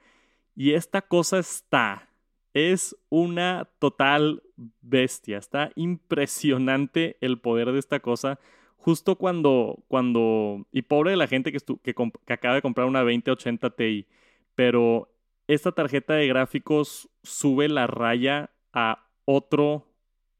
[0.55, 2.09] Y esta cosa está,
[2.53, 4.43] es una total
[4.81, 5.37] bestia.
[5.39, 8.39] Está impresionante el poder de esta cosa
[8.85, 12.99] justo cuando, cuando, y pobre de la gente que, que, que acaba de comprar una
[12.99, 14.05] 2080 Ti,
[14.53, 15.09] pero
[15.47, 19.87] esta tarjeta de gráficos sube la raya a otro,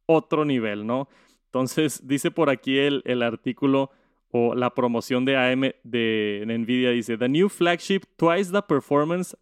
[0.06, 1.08] otro nivel, ¿no?
[1.46, 3.92] Entonces, dice por aquí el, el artículo
[4.32, 9.38] o la promoción de AM de Nvidia, dice, The new flagship twice the performance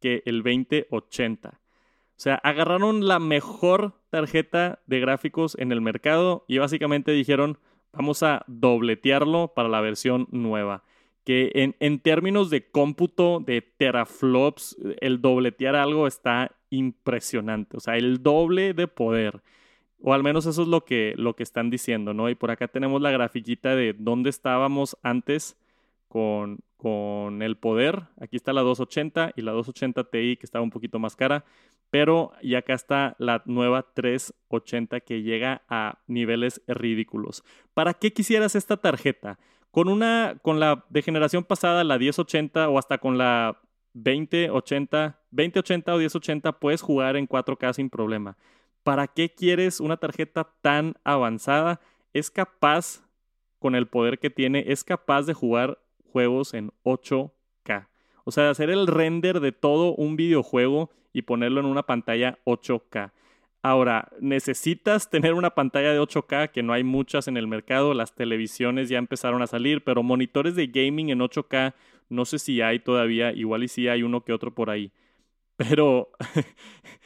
[0.00, 1.48] que el 2080.
[1.50, 7.58] O sea, agarraron la mejor tarjeta de gráficos en el mercado y básicamente dijeron,
[7.92, 10.82] Vamos a dobletearlo para la versión nueva.
[11.24, 17.76] Que en, en términos de cómputo de teraflops, el dobletear algo está impresionante.
[17.76, 19.42] O sea, el doble de poder.
[20.02, 22.28] O al menos eso es lo que, lo que están diciendo, ¿no?
[22.28, 25.56] Y por acá tenemos la grafiquita de dónde estábamos antes
[26.08, 28.02] con, con el poder.
[28.20, 31.44] Aquí está la 280 y la 280 Ti que estaba un poquito más cara.
[31.90, 37.44] Pero y acá está la nueva 380 que llega a niveles ridículos.
[37.72, 39.38] ¿Para qué quisieras esta tarjeta?
[39.70, 43.60] Con una, con la de generación pasada, la 1080 o hasta con la
[43.94, 48.36] 2080, 2080 o 1080 puedes jugar en 4K sin problema.
[48.82, 51.80] ¿Para qué quieres una tarjeta tan avanzada?
[52.12, 53.04] Es capaz,
[53.58, 55.78] con el poder que tiene, es capaz de jugar
[56.12, 57.88] juegos en 8K.
[58.24, 63.12] O sea, hacer el render de todo un videojuego y ponerlo en una pantalla 8K.
[63.62, 68.14] Ahora, necesitas tener una pantalla de 8K, que no hay muchas en el mercado, las
[68.14, 71.74] televisiones ya empezaron a salir, pero monitores de gaming en 8K,
[72.08, 74.90] no sé si hay todavía, igual y si hay uno que otro por ahí.
[75.56, 76.10] Pero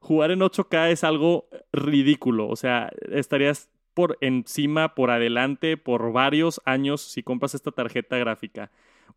[0.00, 6.60] jugar en 8K es algo ridículo, o sea, estarías por encima, por adelante, por varios
[6.64, 8.70] años si compras esta tarjeta gráfica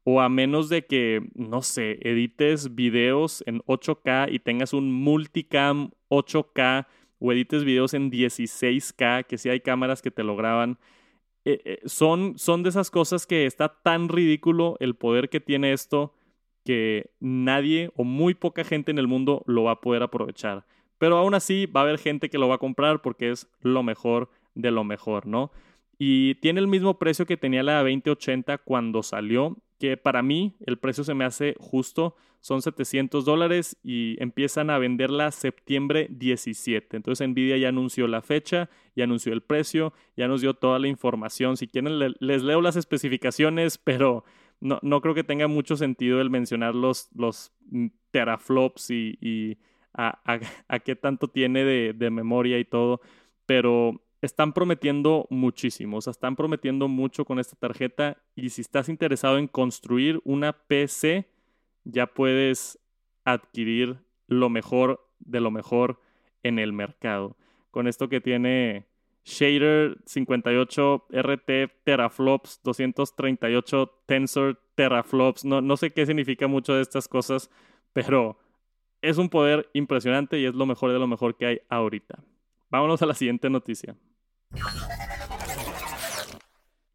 [0.10, 5.92] o a menos de que, no sé, edites videos en 8K y tengas un multicam
[6.08, 6.88] 8K
[7.20, 10.80] o edites videos en 16K, que si hay cámaras que te lo graban.
[11.44, 15.74] Eh, eh, son, son de esas cosas que está tan ridículo el poder que tiene
[15.74, 16.14] esto
[16.68, 20.66] que nadie o muy poca gente en el mundo lo va a poder aprovechar.
[20.98, 23.84] Pero aún así va a haber gente que lo va a comprar porque es lo
[23.84, 25.50] mejor de lo mejor, ¿no?
[25.98, 30.78] Y tiene el mismo precio que tenía la 2080 cuando salió que para mí el
[30.78, 36.98] precio se me hace justo, son 700 dólares y empiezan a venderla septiembre 17.
[36.98, 40.90] Entonces Nvidia ya anunció la fecha, ya anunció el precio, ya nos dio toda la
[40.90, 41.56] información.
[41.56, 44.26] Si quieren les leo las especificaciones, pero
[44.60, 47.54] no, no, creo que tenga mucho sentido el mencionar los, los
[48.12, 49.60] teraflops y,
[49.94, 50.20] a,
[50.68, 53.02] a, qué tanto tiene de, de memoria y todo.
[53.46, 58.90] Pero están prometiendo muchísimo, o sea, están prometiendo mucho con esta tarjeta y si estás
[58.90, 61.30] interesado en construir una PC,
[61.84, 62.80] ya puedes
[63.24, 66.02] adquirir lo mejor de lo mejor
[66.44, 67.38] en el mercado.
[67.72, 68.88] Con esto que tiene
[69.28, 71.50] Shader 58 RT
[71.84, 77.52] teraflops, 238 Tensor teraflops, no, no sé qué significa mucho de estas cosas,
[77.92, 78.40] pero
[79.02, 82.24] es un poder impresionante y es lo mejor de lo mejor que hay ahorita.
[82.70, 83.98] Vámonos a la siguiente noticia.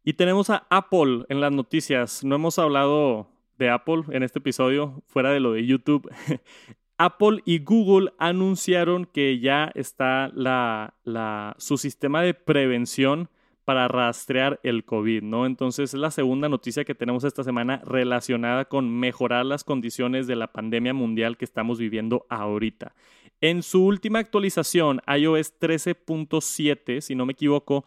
[0.03, 2.23] Y tenemos a Apple en las noticias.
[2.23, 3.27] No hemos hablado
[3.59, 6.09] de Apple en este episodio, fuera de lo de YouTube.
[6.97, 10.31] Apple y Google anunciaron que ya está
[11.57, 13.29] su sistema de prevención
[13.65, 15.45] para rastrear el COVID, ¿no?
[15.45, 20.35] Entonces es la segunda noticia que tenemos esta semana relacionada con mejorar las condiciones de
[20.35, 22.93] la pandemia mundial que estamos viviendo ahorita.
[23.39, 27.85] En su última actualización, iOS 13.7, si no me equivoco,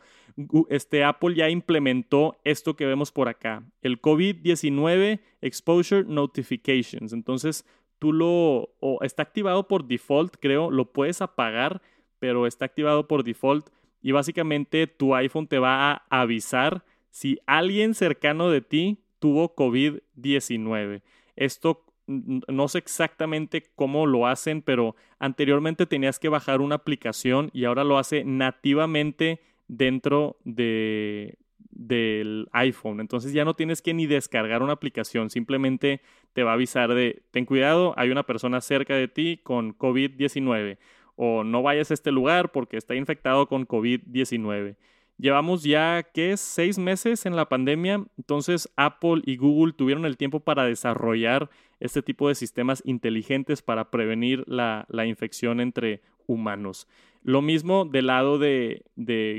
[0.68, 7.12] este Apple ya implementó esto que vemos por acá, el COVID-19 Exposure Notifications.
[7.12, 7.66] Entonces,
[7.98, 11.82] tú lo, o está activado por default, creo, lo puedes apagar,
[12.18, 13.68] pero está activado por default
[14.02, 21.02] y básicamente tu iPhone te va a avisar si alguien cercano de ti tuvo COVID-19.
[21.34, 27.64] Esto no sé exactamente cómo lo hacen, pero anteriormente tenías que bajar una aplicación y
[27.64, 31.36] ahora lo hace nativamente dentro de,
[31.76, 33.00] del iPhone.
[33.00, 36.00] Entonces ya no tienes que ni descargar una aplicación, simplemente
[36.32, 40.78] te va a avisar de, ten cuidado, hay una persona cerca de ti con COVID-19
[41.16, 44.76] o no vayas a este lugar porque está infectado con COVID-19.
[45.18, 46.40] Llevamos ya, ¿qué es?
[46.40, 48.04] Seis meses en la pandemia.
[48.18, 51.48] Entonces Apple y Google tuvieron el tiempo para desarrollar
[51.80, 56.86] este tipo de sistemas inteligentes para prevenir la, infección entre humanos.
[57.22, 58.84] Lo mismo del lado de,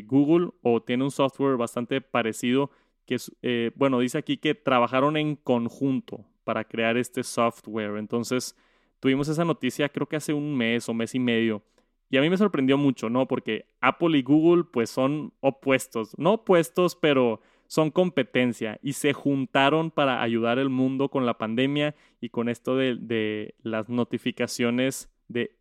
[0.08, 2.72] Google o tiene un software bastante parecido
[3.06, 7.98] que, eh, bueno, dice aquí que trabajaron en conjunto para crear este software.
[7.98, 8.56] Entonces
[9.00, 11.62] tuvimos esa noticia creo que hace un mes o mes y medio
[12.10, 13.28] y a mí me sorprendió mucho, ¿no?
[13.28, 19.92] Porque Apple y Google pues son opuestos, no opuestos, pero son competencia y se juntaron
[19.92, 25.52] para ayudar al mundo con la pandemia y con esto de, las notificaciones de,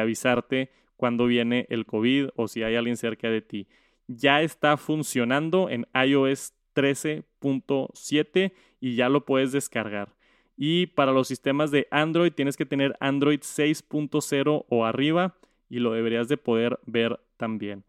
[0.00, 3.66] avisarte cuando viene el COVID o si hay alguien cerca de ti.
[4.06, 10.14] Ya está funcionando en iOS 13.7 y ya lo puedes descargar.
[10.64, 15.34] Y para los sistemas de Android tienes que tener Android 6.0 o arriba
[15.68, 17.82] y lo deberías de poder ver también.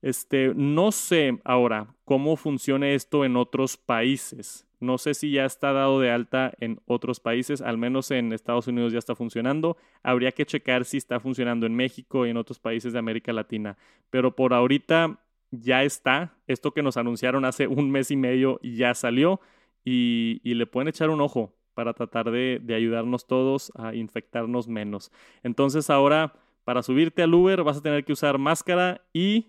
[0.00, 4.64] Este, no sé ahora cómo funciona esto en otros países.
[4.78, 8.68] No sé si ya está dado de alta en otros países, al menos en Estados
[8.68, 9.76] Unidos ya está funcionando.
[10.04, 13.76] Habría que checar si está funcionando en México y en otros países de América Latina.
[14.08, 15.18] Pero por ahorita
[15.50, 16.36] ya está.
[16.46, 19.40] Esto que nos anunciaron hace un mes y medio ya salió
[19.84, 25.10] y, y le pueden echar un ojo para tratar de, ayudarnos todos a infectarnos menos.
[25.42, 29.46] Entonces ahora, para subirte al Uber vas a tener que usar máscara y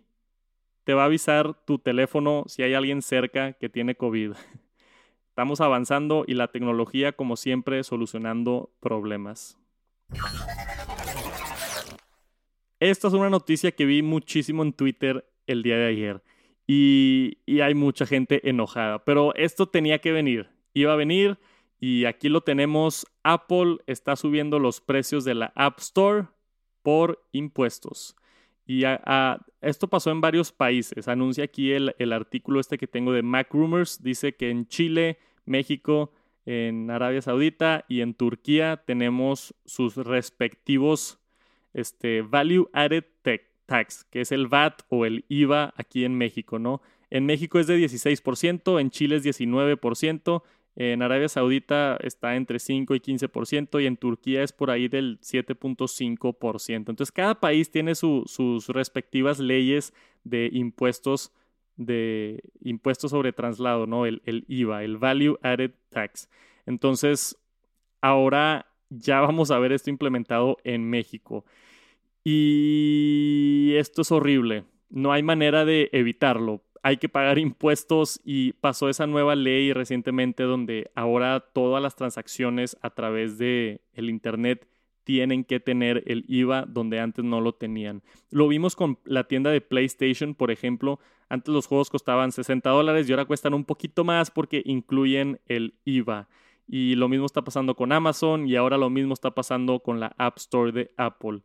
[0.85, 4.31] te va a avisar tu teléfono si hay alguien cerca que tiene COVID.
[5.27, 9.57] Estamos avanzando y la tecnología, como siempre, solucionando problemas.
[12.79, 16.23] Esta es una noticia que vi muchísimo en Twitter el día de ayer
[16.65, 20.49] y, hay mucha gente enojada, pero esto tenía que venir.
[20.73, 21.37] Iba a venir
[21.83, 26.27] y aquí lo tenemos, Apple está subiendo los precios de la App Store
[26.83, 28.15] por impuestos.
[28.67, 28.83] Y
[29.61, 31.07] esto pasó en varios países.
[31.07, 34.03] Anuncia aquí el, artículo este que tengo de Mac Rumors.
[34.03, 36.13] Dice que en Chile, México,
[36.45, 41.19] en Arabia Saudita y en Turquía tenemos sus respectivos
[41.73, 43.05] este, Value Added
[43.65, 46.83] Tax, que es el VAT o el IVA aquí en México, ¿no?
[47.09, 50.43] En México es de 16%, en Chile es 19%,
[50.75, 55.19] en Arabia Saudita está entre 5 y 15% y en Turquía es por ahí del
[55.19, 56.75] 7.5%.
[56.75, 61.33] Entonces cada país tiene sus respectivas leyes de impuestos
[61.77, 64.05] de impuestos sobre traslado, ¿no?
[64.05, 66.29] El, el IVA, el Value Added Tax.
[66.65, 67.37] Entonces,
[68.01, 71.45] ahora ya vamos a ver esto implementado en México.
[72.23, 74.65] Y esto es horrible.
[74.89, 80.43] No hay manera de evitarlo hay que pagar impuestos y pasó esa nueva ley recientemente
[80.43, 84.67] donde ahora todas las transacciones a través de el internet
[85.03, 88.03] tienen que tener el IVA donde antes no lo tenían.
[88.29, 90.99] Lo vimos con la tienda de PlayStation, por ejemplo.
[91.29, 95.75] Antes los juegos costaban 60 dólares y ahora cuestan un poquito más porque incluyen el
[95.85, 96.29] IVA.
[96.67, 100.15] Y lo mismo está pasando con Amazon y ahora lo mismo está pasando con la
[100.17, 101.41] App Store de Apple.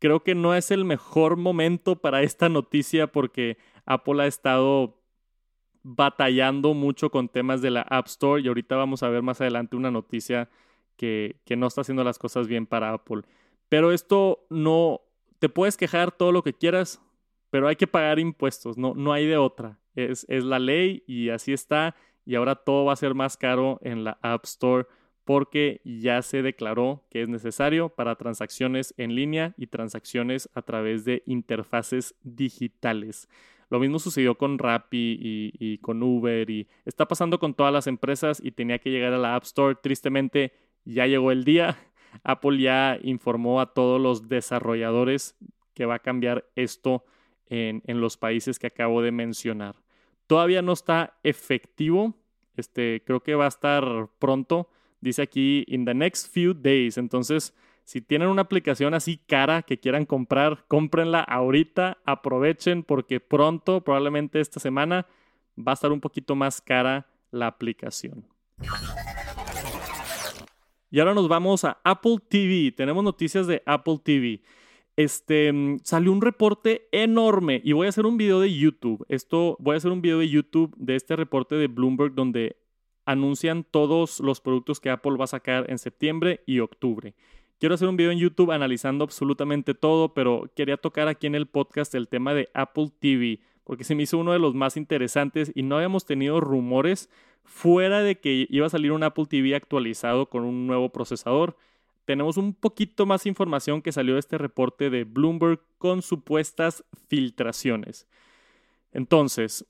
[0.00, 5.00] Creo que no es el mejor momento para esta noticia porque Apple ha estado
[5.82, 9.76] batallando mucho con temas de la App Store y ahorita vamos a ver más adelante
[9.76, 10.48] una noticia
[10.96, 13.22] que, no está haciendo las cosas bien para Apple.
[13.68, 15.02] Pero esto no,
[15.38, 17.02] te puedes quejar todo lo que quieras,
[17.50, 19.78] pero hay que pagar impuestos, no, no hay de otra.
[19.94, 21.94] Es, es la ley y así está
[22.24, 24.86] y ahora todo va a ser más caro en la App Store
[25.24, 31.04] porque ya se declaró que es necesario para transacciones en línea y transacciones a través
[31.04, 33.28] de interfaces digitales.
[33.70, 38.40] Lo mismo sucedió con Rappi y, con Uber y está pasando con todas las empresas
[38.42, 39.76] y tenía que llegar a la App Store.
[39.82, 40.52] Tristemente
[40.84, 41.76] ya llegó el día.
[42.22, 45.36] Apple ya informó a todos los desarrolladores
[45.74, 47.04] que va a cambiar esto
[47.48, 49.76] en, los países que acabo de mencionar.
[50.26, 52.14] Todavía no está efectivo.
[52.56, 53.84] Este, creo que va a estar
[54.18, 54.70] pronto.
[55.00, 56.96] Dice aquí in the next few days.
[56.96, 57.54] Entonces,
[57.84, 64.40] Si tienen una aplicación así cara que quieran comprar, cómprenla ahorita, aprovechen porque pronto, probablemente
[64.40, 65.06] esta semana,
[65.56, 68.26] va a estar un poquito más cara la aplicación.
[70.90, 72.72] Y ahora nos vamos a Apple TV.
[72.72, 74.42] Tenemos noticias de Apple TV.
[74.96, 79.04] Este mm, salió un reporte enorme y voy a hacer un video de YouTube.
[79.08, 82.56] Esto voy a hacer un video de YouTube de este reporte de Bloomberg donde
[83.04, 87.14] anuncian todos los productos que Apple va a sacar en septiembre y octubre.
[87.64, 91.46] Quiero hacer un video en YouTube analizando absolutamente todo, pero quería tocar aquí en el
[91.46, 95.50] podcast el tema de Apple TV, porque se me hizo uno de los más interesantes
[95.54, 97.08] y no habíamos tenido rumores
[97.42, 101.56] fuera de que iba a salir un Apple TV actualizado con un nuevo procesador.
[102.04, 108.06] Tenemos un poquito más información que salió de este reporte de Bloomberg con supuestas filtraciones.
[108.92, 109.64] Entonces,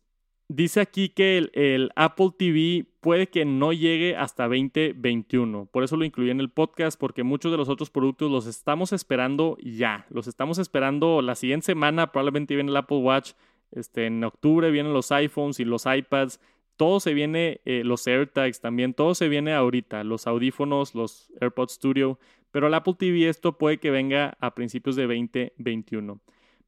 [0.56, 5.66] Dice aquí que el, Apple TV puede que no llegue hasta 2021.
[5.66, 8.92] Por eso lo incluí en el podcast, porque muchos de los otros productos los estamos
[8.92, 10.06] esperando ya.
[10.10, 12.12] Los estamos esperando la siguiente semana.
[12.12, 13.32] Probablemente viene el Apple Watch.
[13.72, 16.38] Este, en octubre vienen los iPhones y los iPads.
[16.76, 20.04] Todo se viene, eh, los AirTags también, todo se viene ahorita.
[20.04, 22.20] Los audífonos, los AirPods Studio.
[22.52, 26.20] Pero el Apple TV esto puede que venga a principios de 2021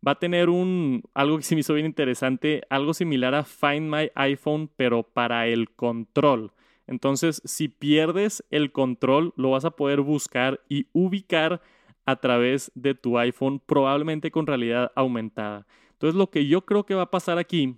[0.07, 3.91] va a tener un algo que se me hizo bien interesante, algo similar a Find
[3.91, 6.53] My iPhone, pero para el control.
[6.87, 11.61] Entonces, si pierdes el control, lo vas a poder buscar y ubicar
[12.05, 15.67] a través de tu iPhone, probablemente con realidad aumentada.
[15.93, 17.77] Entonces, lo que yo creo que va a pasar aquí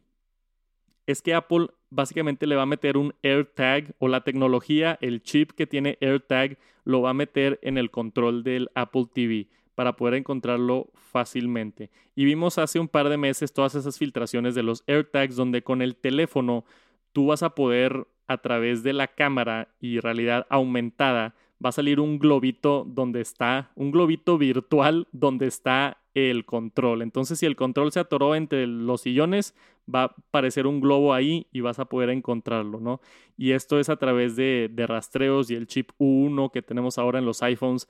[1.07, 5.53] es que Apple básicamente le va a meter un AirTag o la tecnología, el chip
[5.53, 9.49] que tiene AirTag, lo va a meter en el control del Apple TV
[9.79, 11.89] para poder encontrarlo fácilmente.
[12.17, 15.83] Y vimos hace un par de meses todas esas filtraciones de los AirTags donde con
[15.83, 16.65] el teléfono
[17.13, 22.01] tú vas a poder a través de la cámara y realidad aumentada va a salir
[22.01, 27.01] un globito donde está, un globito virtual donde está el control.
[27.03, 29.55] Entonces, si el control se atoró entre los sillones,
[29.89, 33.01] va a aparecer un globo ahí y vas a poder encontrarlo, ¿no?
[33.37, 37.21] Y esto es a través de, de rastreos y el chip U1 que tenemos ahora
[37.21, 37.87] en los iPhones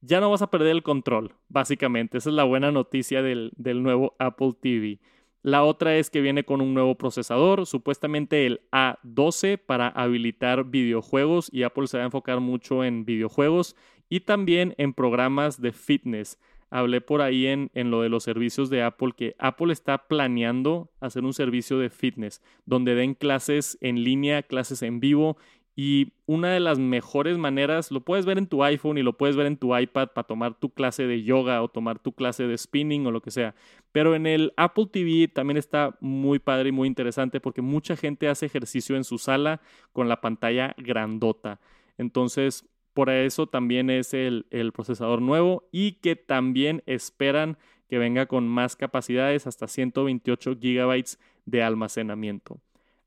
[0.00, 2.18] ya no vas a perder el control, básicamente.
[2.18, 5.00] Esa es la buena noticia del, nuevo Apple TV.
[5.42, 11.48] La otra es que viene con un nuevo procesador, supuestamente el A12 para habilitar videojuegos
[11.52, 13.76] y Apple se va a enfocar mucho en videojuegos
[14.08, 16.38] y también en programas de fitness.
[16.68, 20.90] Hablé por ahí en, en, lo de los servicios de Apple que Apple está planeando
[20.98, 25.36] hacer un servicio de fitness donde den clases en línea, clases en vivo
[25.78, 29.36] y una de las mejores maneras, lo puedes ver en tu iPhone y lo puedes
[29.36, 32.56] ver en tu iPad para tomar tu clase de yoga o tomar tu clase de
[32.56, 33.54] spinning o lo que sea.
[33.92, 38.26] Pero en el Apple TV también está muy padre y muy interesante porque mucha gente
[38.26, 39.60] hace ejercicio en su sala
[39.92, 41.60] con la pantalla grandota.
[41.98, 47.58] Entonces, por eso también es el, procesador nuevo y que también esperan
[47.90, 52.58] que venga con más capacidades, hasta 128 gigabytes de almacenamiento.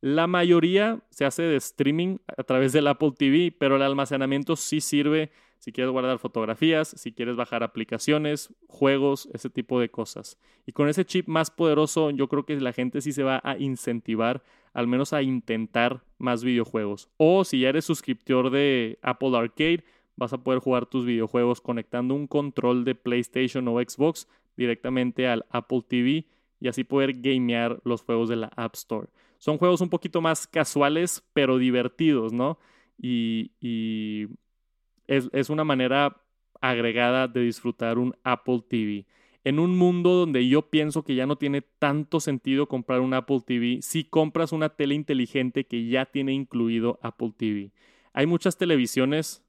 [0.02, 4.80] La mayoría se hace de streaming a través del Apple TV, pero el almacenamiento sí
[4.80, 10.40] sirve si quieres guardar fotografías, si quieres bajar aplicaciones, juegos, ese tipo de cosas.
[10.66, 13.58] Y con ese chip más poderoso, yo creo que la gente sí se va a
[13.58, 14.42] incentivar,
[14.74, 17.10] al menos a intentar más videojuegos.
[17.18, 19.84] O si ya eres suscriptor de Apple Arcade,
[20.16, 25.46] vas a poder jugar tus videojuegos conectando un control de PlayStation o Xbox directamente al
[25.50, 26.26] Apple TV
[26.62, 29.10] y así poder gamear los juegos de la App Store
[29.40, 32.60] son juegos un poquito más casuales, pero divertidos, ¿no?
[33.02, 34.28] Y,
[35.08, 36.22] es, una manera
[36.62, 39.08] agregada de disfrutar un Apple TV.
[39.46, 43.40] En un mundo donde yo pienso que ya no tiene tanto sentido comprar un Apple
[43.46, 47.72] TV, si compras una tele inteligente que ya tiene incluido Apple TV.
[48.12, 49.42] Hay muchas televisiones,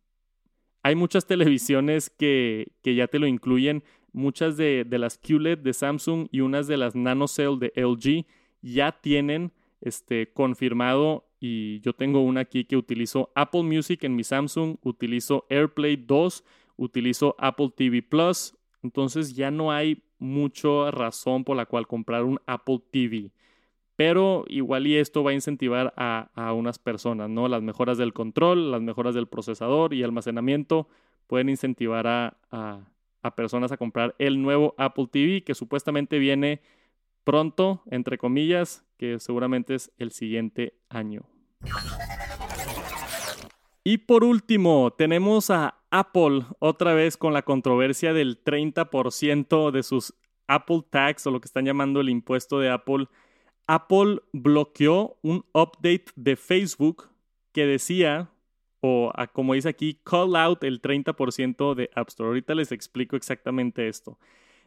[0.85, 3.83] hay muchas televisiones que, ya te lo incluyen,
[4.13, 8.25] muchas de, de las QLED de Samsung y unas de las NanoCell de LG
[8.63, 14.25] ya tienen este, confirmado y yo tengo una aquí que utilizo Apple Music en mi
[14.25, 16.45] Samsung, utilizo AirPlay 2,
[16.77, 22.39] utilizo Apple TV Plus, entonces ya no hay mucha razón por la cual comprar un
[22.47, 23.33] Apple TV.
[23.97, 27.49] Pero igual y esto va a incentivar a, unas personas, ¿no?
[27.49, 30.89] Las mejoras del control, las mejoras del procesador y almacenamiento
[31.27, 32.37] pueden incentivar a,
[33.23, 36.63] a personas a comprar el nuevo Apple TV que supuestamente viene
[37.25, 41.23] pronto, entre comillas, que seguramente es el siguiente año.
[43.83, 50.13] Y por último, tenemos a Apple otra vez con la controversia del 30% de sus
[50.47, 53.07] Apple Tax o lo que están llamando el impuesto de Apple.
[53.67, 57.09] Apple bloqueó un update de Facebook
[57.53, 58.29] que decía
[58.83, 62.29] o como dice aquí, call out el 30% de App Store.
[62.29, 64.19] Ahorita les explico exactamente esto.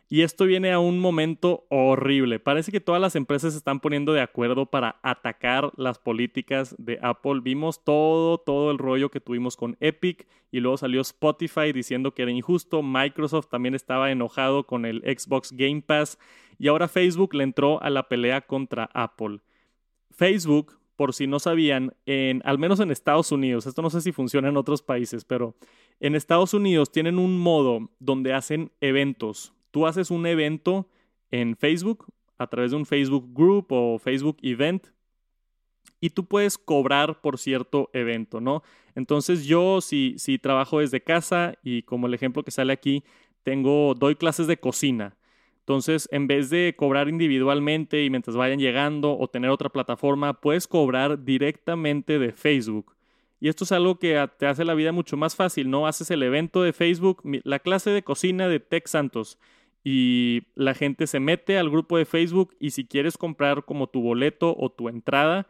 [0.09, 2.39] Y esto viene a un momento horrible.
[2.39, 6.99] Parece que todas las empresas se están poniendo de acuerdo para atacar las políticas de
[7.01, 7.39] Apple.
[7.41, 12.21] Vimos todo, todo el rollo que tuvimos con Epic y luego salió Spotify diciendo que
[12.21, 12.83] era injusto.
[12.83, 16.19] Microsoft también estaba enojado con el Xbox Game Pass
[16.59, 19.39] y ahora Facebook le entró a la pelea contra Apple.
[20.11, 21.95] Facebook, por si no sabían,
[22.43, 25.55] al menos en Estados Unidos, esto no sé si funciona en otros países, pero
[25.99, 30.87] en Estados Unidos tienen un modo donde hacen eventos Tú haces un evento
[31.31, 32.05] en Facebook
[32.37, 34.89] a través de un Facebook Group o Facebook Event
[35.99, 38.61] y tú puedes cobrar por cierto evento, ¿no?
[38.93, 43.03] Entonces yo si, si trabajo desde casa y como el ejemplo que sale aquí,
[43.41, 45.17] tengo, doy clases de cocina.
[45.61, 50.67] Entonces, en vez de cobrar individualmente y mientras vayan llegando o tener otra plataforma, puedes
[50.67, 52.93] cobrar directamente de Facebook.
[53.39, 55.87] Y esto es algo que te hace la vida mucho más fácil, ¿no?
[55.87, 59.39] Haces el evento de Facebook, la clase de cocina de Tech Santos
[59.83, 64.01] y la gente se mete al grupo de Facebook y si quieres comprar como tu
[64.01, 65.47] boleto o tu entrada,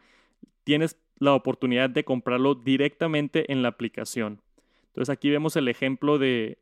[0.63, 4.41] tienes la oportunidad de comprarlo directamente en la aplicación.
[4.87, 6.57] Entonces aquí vemos el ejemplo de,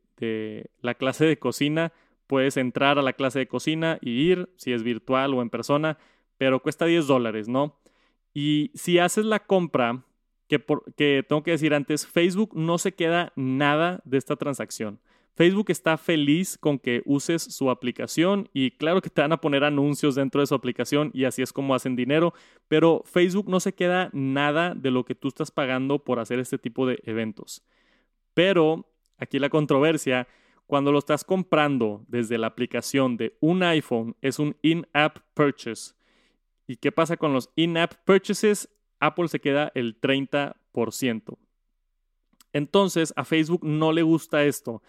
[0.81, 1.93] la clase de cocina.
[2.27, 5.97] Puedes entrar a la clase de cocina y ir, si es virtual o en persona,
[6.37, 7.79] pero cuesta 10 dólares, ¿no?
[8.33, 10.03] Y si haces la compra,
[10.47, 10.63] que,
[10.95, 14.99] que tengo que decir antes, Facebook no se queda nada de esta transacción.
[15.35, 19.63] Facebook está feliz con que uses su aplicación y claro que te van a poner
[19.63, 22.33] anuncios dentro de su aplicación y así es como hacen dinero,
[22.67, 26.57] pero Facebook no se queda nada de lo que tú estás pagando por hacer este
[26.57, 27.63] tipo de eventos.
[28.33, 30.27] Pero aquí la controversia,
[30.67, 35.93] cuando lo estás comprando desde la aplicación de un iPhone, es un in-app purchase.
[36.67, 38.69] ¿Y qué pasa con los in-app purchases?
[38.99, 41.37] Apple se queda el 30%.
[42.53, 44.81] Entonces a Facebook no le gusta esto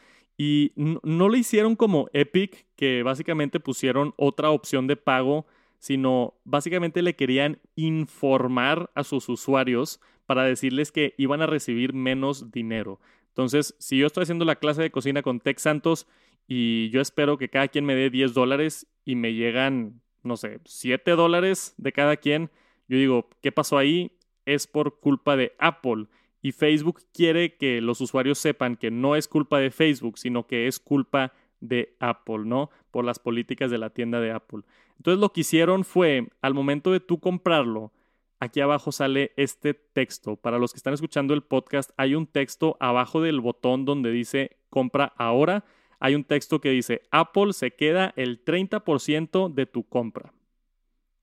[0.45, 5.47] y no, lo hicieron como Epic, que básicamente pusieron otra opción de pago,
[5.79, 12.51] sino básicamente le querían informar a sus usuarios para decirles que iban a recibir menos
[12.51, 12.99] dinero.
[13.29, 16.09] Entonces, si yo estoy haciendo la clase de cocina con Tech Santos
[16.49, 20.59] y yo espero que cada quien me dé 10 dólares y me llegan, no sé,
[20.65, 22.51] 7 dólares de cada quien,
[22.89, 24.19] yo digo, ¿qué pasó ahí?
[24.45, 26.07] Es por culpa de Apple
[26.43, 30.67] y Facebook quiere que los usuarios sepan que no es culpa de Facebook, sino que
[30.67, 32.71] es culpa de Apple, ¿no?
[32.91, 34.63] Por las políticas de la tienda de Apple.
[34.99, 37.93] Entonces lo que hicieron fue, al momento de tú comprarlo,
[38.41, 40.37] aquí abajo sale este texto.
[40.37, 44.57] Para los que están escuchando el podcast, hay un texto abajo del botón donde dice
[44.69, 45.65] compra ahora.
[46.01, 50.33] Hay un texto que dice Apple se queda el 30% de tu compra.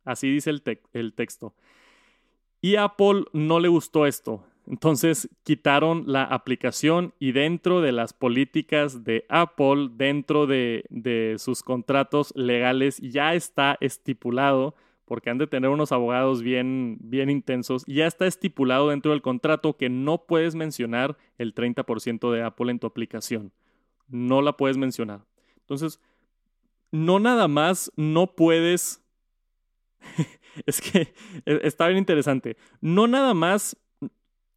[0.06, 1.54] Así dice el, texto.
[2.62, 4.46] Y Apple no le gustó esto.
[4.70, 12.32] Entonces quitaron la aplicación y dentro de las políticas de Apple, dentro de, sus contratos
[12.36, 18.28] legales, ya está estipulado, porque han de tener unos abogados bien, bien intensos, ya está
[18.28, 23.52] estipulado dentro del contrato que no puedes mencionar el 30% de Apple en tu aplicación.
[24.08, 25.26] No la puedes mencionar.
[25.62, 26.00] Entonces,
[26.92, 29.02] no nada más no puedes...
[30.68, 31.12] es que
[31.48, 32.56] e, está bien interesante.
[32.82, 33.76] No nada más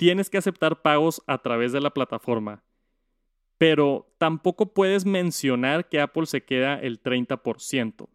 [0.03, 2.65] tienes que aceptar pagos a través de la plataforma,
[3.57, 8.09] pero tampoco puedes mencionar que Apple se queda el 30%.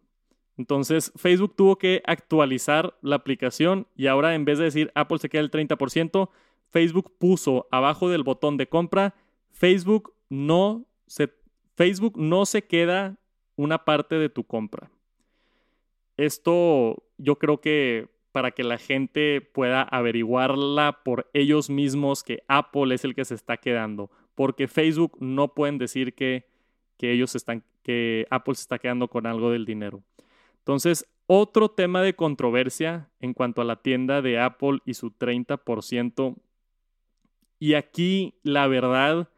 [0.58, 5.30] Entonces Facebook tuvo que actualizar la aplicación y ahora en vez de decir Apple se
[5.30, 6.28] queda el 30%,
[6.68, 9.14] Facebook puso abajo del botón de compra,
[9.50, 11.32] Facebook no se,
[11.74, 13.16] Facebook no se queda
[13.56, 14.90] una parte de tu compra.
[16.18, 22.94] Esto yo creo que para que la gente pueda averiguarla por ellos mismos que Apple
[22.94, 24.12] es el que se está quedando.
[24.36, 26.46] Porque Facebook no pueden decir que,
[26.98, 30.04] que ellos están, que Apple se está quedando con algo del dinero.
[30.58, 36.36] Entonces, otro tema de controversia en cuanto a la tienda de Apple y su 30%.
[37.58, 39.30] Y aquí, la verdad,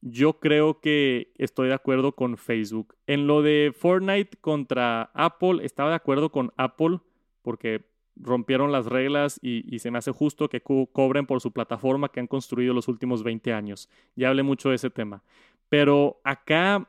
[0.00, 2.96] yo creo que estoy de acuerdo con Facebook.
[3.06, 6.98] En lo de Fortnite contra Apple, estaba de acuerdo con Apple
[7.42, 7.86] porque
[8.20, 12.26] rompieron las reglas y, se me hace justo que cobren por su plataforma que han
[12.26, 13.88] construido los últimos 20 años.
[14.16, 15.22] Ya hablé mucho de ese tema.
[15.68, 16.88] Pero acá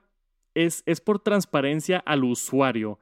[0.53, 2.99] es, es por transparencia al usuario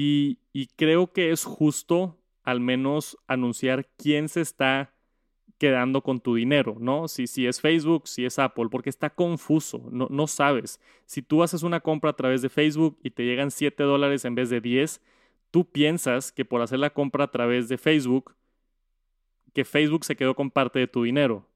[0.00, 0.38] y,
[0.76, 4.94] creo que es justo al menos anunciar quién se está
[5.58, 7.08] quedando con tu dinero, ¿no?
[7.08, 10.80] Si, si es Facebook, si es Apple, porque está confuso, no, no sabes.
[11.04, 14.36] Si tú haces una compra a través de Facebook y te llegan 7 dólares en
[14.36, 15.00] vez de 10,
[15.50, 18.34] tú piensas que por hacer la compra a través de Facebook,
[19.52, 21.46] que Facebook se quedó con parte de tu dinero.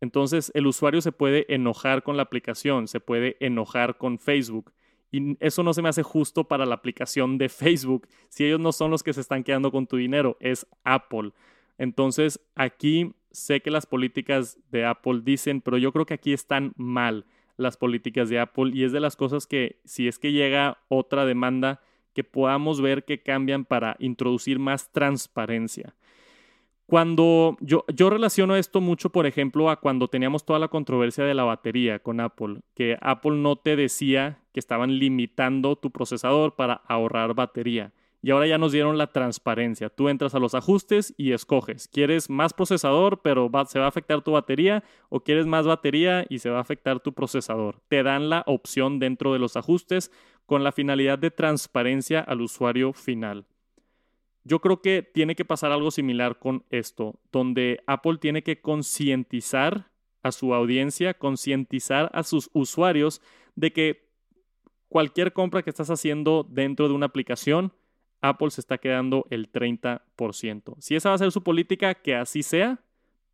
[0.00, 4.72] Entonces el usuario se puede enojar con la aplicación, se puede enojar con Facebook.
[5.10, 8.06] Y eso no se me hace justo para la aplicación de Facebook.
[8.28, 11.32] Si ellos no son los que se están quedando con tu dinero, es Apple.
[11.78, 16.72] Entonces aquí sé que las políticas de Apple dicen, pero yo creo que aquí están
[16.76, 17.24] mal
[17.56, 21.24] las políticas de Apple y es de las cosas que si es que llega otra
[21.24, 21.80] demanda,
[22.18, 25.94] que podamos ver que cambian para introducir más transparencia.
[26.84, 31.34] Cuando yo, yo relaciono esto mucho, por ejemplo, a cuando teníamos toda la controversia de
[31.34, 36.74] la batería con Apple, que Apple no te decía que estaban limitando tu procesador para
[36.88, 37.92] ahorrar batería.
[38.20, 39.90] Y ahora ya nos dieron la transparencia.
[39.90, 41.86] Tú entras a los ajustes y escoges.
[41.86, 44.82] ¿Quieres más procesador pero se va a afectar tu batería?
[45.08, 47.80] ¿O quieres más batería y se va a afectar tu procesador?
[47.86, 50.10] Te dan la opción dentro de los ajustes
[50.48, 53.44] con la finalidad de transparencia al usuario final.
[54.44, 59.90] Yo creo que tiene que pasar algo similar con esto, donde Apple tiene que concientizar
[60.22, 63.20] a su audiencia, concientizar a sus usuarios
[63.56, 64.08] de que
[64.88, 67.74] cualquier compra que estás haciendo dentro de una aplicación,
[68.22, 70.76] Apple se está quedando el 30%.
[70.78, 72.80] Si esa va a ser su política, que así sea,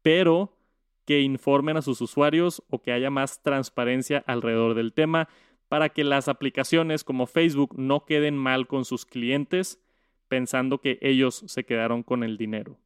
[0.03, 0.59] pero
[1.05, 5.29] que informen a sus usuarios o que haya más transparencia alrededor del tema
[5.75, 9.83] para que las aplicaciones como Facebook no queden mal con sus clientes
[10.29, 12.79] pensando que ellos se quedaron con el dinero.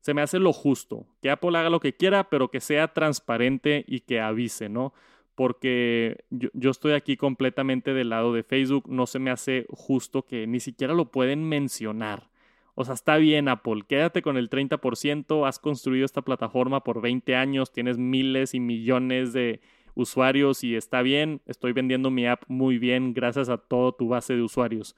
[0.00, 3.84] Se me hace lo justo, que Apple haga lo que quiera, pero que sea transparente
[3.86, 4.94] y que avise, ¿no?
[5.34, 10.46] Porque yo, estoy aquí completamente del lado de Facebook, no se me hace justo que
[10.46, 12.30] ni siquiera lo pueden mencionar.
[12.74, 17.36] O sea, está bien Apple, quédate con el 30%, has construido esta plataforma por 20
[17.36, 19.60] años, tienes miles y millones de
[19.94, 24.34] usuarios y está bien, estoy vendiendo mi app muy bien gracias a toda tu base
[24.34, 24.96] de usuarios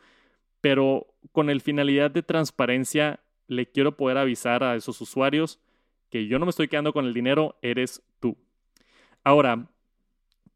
[0.62, 5.60] pero con el finalidad de transparencia le quiero poder avisar a esos usuarios
[6.08, 8.36] que yo no me estoy quedando con el dinero, eres tú.
[9.24, 9.68] Ahora,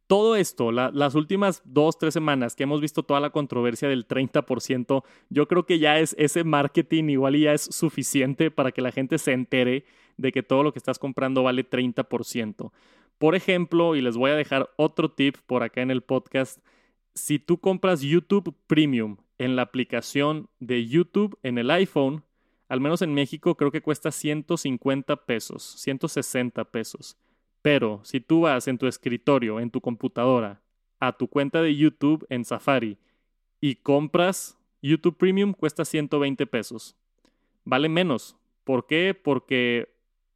[0.07, 5.03] todo esto, las últimas dos, tres semanas que hemos visto toda la controversia del 30%,
[5.28, 9.18] yo creo que ya es ese marketing igual ya es suficiente para que la gente
[9.18, 9.84] se entere
[10.16, 12.70] de que todo lo que estás comprando vale 30%.
[13.18, 16.60] Por ejemplo, y les voy a dejar otro tip por acá en el podcast,
[17.14, 22.24] si tú compras YouTube Premium en la aplicación de YouTube en el iPhone,
[22.68, 27.16] al menos en México creo que cuesta 150 pesos, 160 pesos.
[27.62, 30.62] Pero si tú vas en tu escritorio, en tu computadora,
[31.00, 32.98] a tu cuenta de YouTube en Safari
[33.60, 36.96] y compras YouTube Premium, cuesta 120 pesos.
[37.64, 38.36] Vale menos.
[38.64, 39.14] ¿Por qué?
[39.14, 39.88] Porque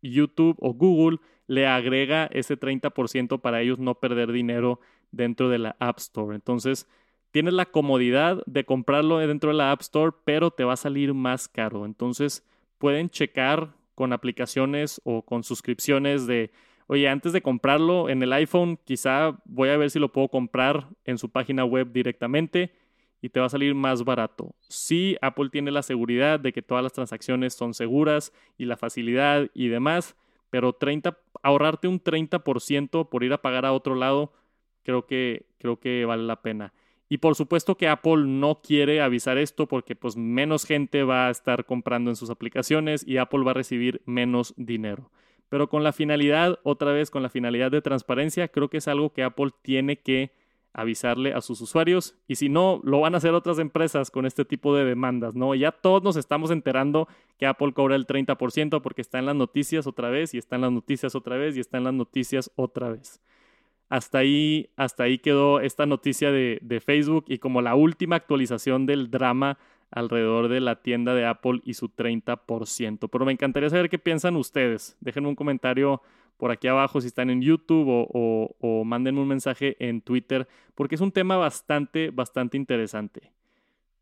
[0.02, 1.18] YouTube o Google
[1.50, 4.78] le agrega ese 30% para ellos no perder dinero
[5.10, 6.36] dentro de la App Store.
[6.36, 6.88] Entonces,
[7.32, 11.12] tienes la comodidad de comprarlo dentro de la App Store, pero te va a salir
[11.12, 11.86] más caro.
[11.86, 12.46] Entonces,
[12.78, 16.52] pueden checar con aplicaciones o con suscripciones de,
[16.86, 20.86] oye, antes de comprarlo en el iPhone, quizá voy a ver si lo puedo comprar
[21.04, 22.70] en su página web directamente
[23.20, 24.54] y te va a salir más barato.
[24.68, 29.50] Sí, Apple tiene la seguridad de que todas las transacciones son seguras y la facilidad
[29.52, 30.14] y demás,
[30.50, 34.32] pero 30, ahorrarte un 30% por ir a pagar a otro lado,
[34.82, 36.72] creo que, creo que vale la pena.
[37.08, 41.30] Y por supuesto que Apple no quiere avisar esto porque pues menos gente va a
[41.30, 45.10] estar comprando en sus aplicaciones y Apple va a recibir menos dinero.
[45.48, 49.12] Pero con la finalidad, otra vez con la finalidad de transparencia, creo que es algo
[49.12, 50.30] que Apple tiene que
[50.72, 54.44] avisarle a sus usuarios y si no, lo van a hacer otras empresas con este
[54.44, 55.54] tipo de demandas, ¿no?
[55.54, 57.08] Ya todos nos estamos enterando
[57.38, 60.62] que Apple cobra el 30% porque está en las noticias otra vez y está en
[60.62, 63.20] las noticias otra vez y está en las noticias otra vez
[63.90, 68.86] hasta ahí, hasta ahí quedó esta noticia de, de, Facebook y como la última actualización
[68.86, 69.58] del drama
[69.90, 73.08] alrededor de la tienda de Apple y su 30%.
[73.10, 74.96] Pero me encantaría saber qué piensan ustedes.
[75.00, 76.00] Déjenme un comentario
[76.40, 81.00] por aquí abajo si están en YouTube o, o, un mensaje en Twitter porque es
[81.00, 83.30] un tema bastante, bastante interesante.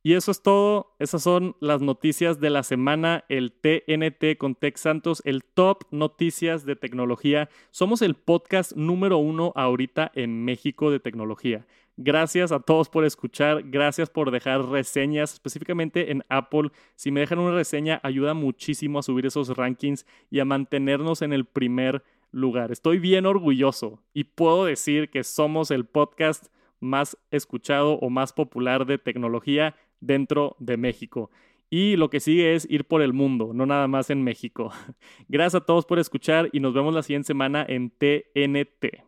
[0.05, 0.95] Y eso es todo.
[1.01, 6.65] Esas son las noticias de la semana, el TNT con Tech Santos, el top noticias
[6.65, 7.51] de tecnología.
[7.73, 11.67] Somos el podcast número uno ahorita en México de tecnología.
[12.01, 16.71] Gracias a todos por escuchar, gracias por dejar reseñas, específicamente en Apple.
[16.95, 21.33] Si me dejan una reseña, ayuda muchísimo a subir esos rankings y a mantenernos en
[21.33, 22.73] el primer lugar.
[22.73, 26.47] Estoy bien orgulloso y puedo decir que somos el podcast
[26.81, 31.31] más escuchado o más popular de tecnología dentro de México.
[31.71, 34.73] Y lo que sigue es ir por el mundo, no nada más en México.
[35.29, 39.05] Gracias a todos por escuchar y nos vemos la siguiente semana en TNT.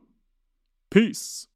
[0.89, 1.50] Peace.